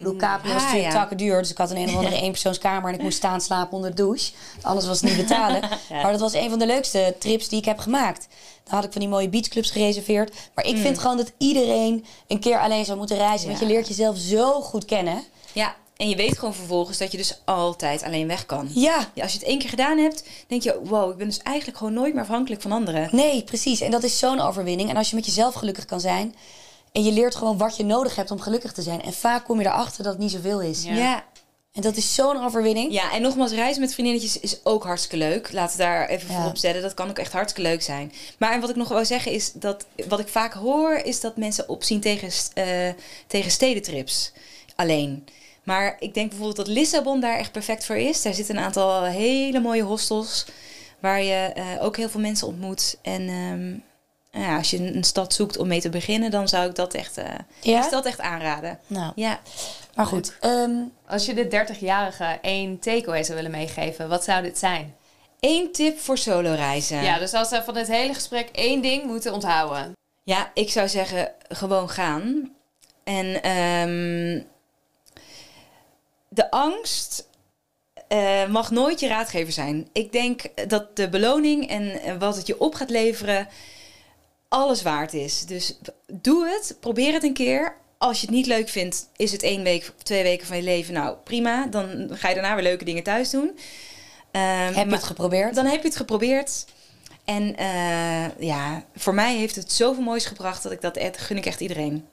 [0.00, 0.16] Bedoel,
[0.52, 0.90] was Ah, ja.
[0.90, 1.38] takken duur.
[1.38, 3.96] Dus ik had een een of andere eenpersoonskamer en ik moest staan slapen onder de
[3.96, 4.32] douche.
[4.62, 5.60] Anders was het niet betalen.
[6.02, 8.26] Maar dat was een van de leukste trips die ik heb gemaakt.
[8.64, 10.34] Dan had ik van die mooie beachclubs gereserveerd.
[10.54, 13.46] Maar ik vind gewoon dat iedereen een keer alleen zou moeten reizen.
[13.48, 15.22] Want je leert jezelf zo goed kennen.
[15.52, 18.68] Ja, en je weet gewoon vervolgens dat je dus altijd alleen weg kan.
[18.74, 21.38] Ja, Ja, als je het één keer gedaan hebt, denk je, wow, ik ben dus
[21.38, 23.08] eigenlijk gewoon nooit meer afhankelijk van anderen.
[23.12, 23.80] nee, precies.
[23.80, 24.90] En dat is zo'n overwinning.
[24.90, 26.34] En als je met jezelf gelukkig kan zijn...
[26.92, 29.02] en je leert gewoon wat je nodig hebt om gelukkig te zijn...
[29.02, 30.82] en vaak kom je erachter dat het niet zoveel is.
[30.84, 30.94] Ja.
[30.94, 31.24] Ja.
[31.72, 32.92] En dat is zo'n overwinning.
[32.92, 35.52] ja, en nogmaals, reizen met vriendinnetjes is ook hartstikke leuk.
[35.52, 36.40] Laten we daar even Ja.
[36.40, 36.82] voor opzetten.
[36.82, 38.12] Dat kan ook echt hartstikke leuk zijn.
[38.38, 41.36] Maar en wat ik nog wil zeggen is dat, wat ik vaak hoor, is dat
[41.36, 42.92] mensen opzien tegen, eh,
[43.26, 44.32] tegen stedentrips.
[44.76, 45.24] Alleen.
[45.64, 48.22] Maar ik denk bijvoorbeeld dat Lissabon daar echt perfect voor is.
[48.22, 50.44] Daar zitten een aantal hele mooie hostels.
[51.00, 52.96] Waar je eh, ook heel veel mensen ontmoet.
[53.02, 53.74] En ehm,
[54.30, 57.18] ja, als je een stad zoekt om mee te beginnen, dan zou ik dat echt,
[57.18, 57.24] eh
[57.60, 57.88] Ja?
[57.90, 58.78] dat echt aanraden.
[58.86, 59.40] Nou, Ja.
[59.94, 60.36] maar goed.
[60.40, 60.70] ehm,
[61.06, 64.94] Als je de 30-jarige één takeaway zou willen meegeven, wat zou dit zijn?
[65.40, 67.02] Eén tip voor solo reizen.
[67.02, 69.92] Ja, dus als we van dit hele gesprek één ding moeten onthouden.
[70.22, 72.52] Ja, ik zou zeggen gewoon gaan.
[73.04, 74.42] En ehm,
[76.28, 77.28] de angst
[78.08, 79.88] eh, mag nooit je raadgever zijn.
[79.92, 83.48] Ik denk dat de beloning en eh, wat het je op gaat leveren
[84.50, 85.46] alles waard is.
[85.46, 85.78] Dus
[86.12, 87.76] doe het, probeer het een keer.
[87.98, 90.94] Als je het niet leuk vindt, is het één week, twee weken van je leven.
[90.94, 91.66] Nou, prima.
[91.66, 93.58] Dan ga je daarna weer leuke dingen thuis doen.
[94.30, 95.54] Ehm, heb je het geprobeerd?
[95.54, 96.64] dan heb je het geprobeerd.
[97.24, 101.36] En eh, ja, voor mij heeft het zoveel moois gebracht dat ik dat echt, gun
[101.36, 102.06] ik echt iedereen.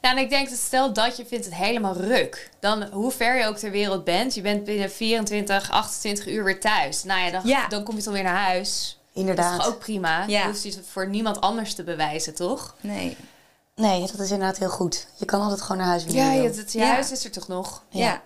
[0.00, 2.50] Nou, en ik denk dat stel dat je vindt het helemaal ruk.
[2.60, 6.60] Dan hoe ver je ook ter wereld bent, je bent binnen 24, 28 uur weer
[6.60, 7.04] thuis.
[7.04, 7.68] Nou ja, dan, Ja.
[7.68, 8.95] dan kom je dan weer naar huis.
[9.16, 9.58] Dat is Inderdaad.
[9.60, 10.24] toch ook prima?
[10.26, 10.40] Ja.
[10.40, 12.74] Je hoeft het voor niemand anders te bewijzen, toch?
[12.80, 13.16] Nee.
[13.74, 15.06] Nee, dat is inderdaad heel goed.
[15.16, 16.86] Je kan altijd gewoon naar huis wanneer Ja, je het, je Ja.
[16.86, 17.82] huis is er toch nog?
[17.88, 18.22] Ja.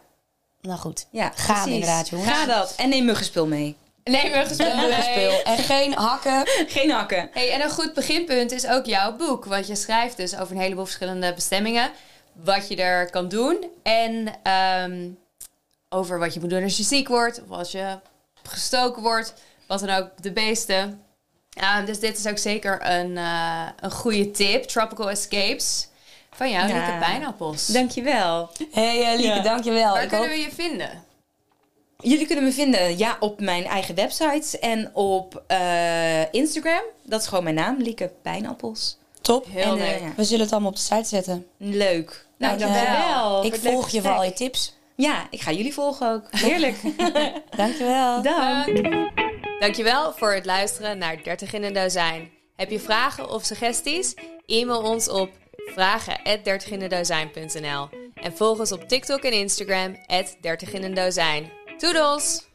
[0.61, 1.07] Nou goed.
[1.11, 1.65] ja precies.
[1.73, 2.31] inderdaad, jongens.
[2.31, 2.75] Ga dat.
[2.77, 3.77] En neem muggenspul mee.
[4.05, 5.03] Nee, we gespeeld.
[5.03, 5.43] Speel.
[5.43, 6.43] En geen hakken.
[6.77, 7.29] Geen hakken.
[7.33, 9.45] Hey, en een goed beginpunt is ook jouw boek.
[9.45, 11.91] Want je schrijft dus over een heleboel verschillende bestemmingen.
[12.33, 13.65] Wat je er kan doen.
[13.83, 15.09] En ehm,
[15.89, 17.41] over wat je moet doen als je ziek wordt.
[17.43, 17.99] Of als je
[18.43, 19.35] gestoken wordt.
[19.71, 21.03] Wat dan ook, de beesten.
[21.61, 24.63] Uh, dus dit is ook zeker een, uh, een goede tip.
[24.63, 25.89] Tropical Escapes
[26.31, 26.75] van jou, ja.
[26.75, 27.67] Lieke Pijnappels.
[27.67, 28.51] Dankjewel.
[28.71, 29.41] Hey uh, Lieke, ja.
[29.41, 29.93] dankjewel.
[29.93, 30.37] Waar Ik kunnen hoop...
[30.37, 31.05] we je vinden?
[31.99, 36.83] Jullie kunnen me vinden ja, op mijn eigen websites en op uh, Instagram.
[37.03, 38.99] Dat is gewoon mijn naam, Lieke Pijnappels.
[39.21, 39.47] Top.
[39.49, 40.17] Heel en, leuk.
[40.17, 41.47] we zullen het allemaal op de site zetten.
[41.57, 42.27] Leuk.
[42.39, 43.45] Nou, dankjewel.
[43.45, 44.75] Ik volg je voor al je tips.
[44.95, 46.25] Ja, ik ga jullie volgen ook.
[46.31, 46.77] Heerlijk.
[47.57, 48.23] dankjewel.
[48.23, 49.20] Dank.
[49.61, 52.31] Dankjewel voor het luisteren naar 30 in een dozijn.
[52.57, 54.15] Heb je vragen of suggesties?
[54.47, 59.97] E-mail ons op vragen@dertiginendozijn.nl en volg ons op TikTok en Instagram
[60.41, 61.53] 30 in een dozijn.
[61.79, 62.49] Toedels!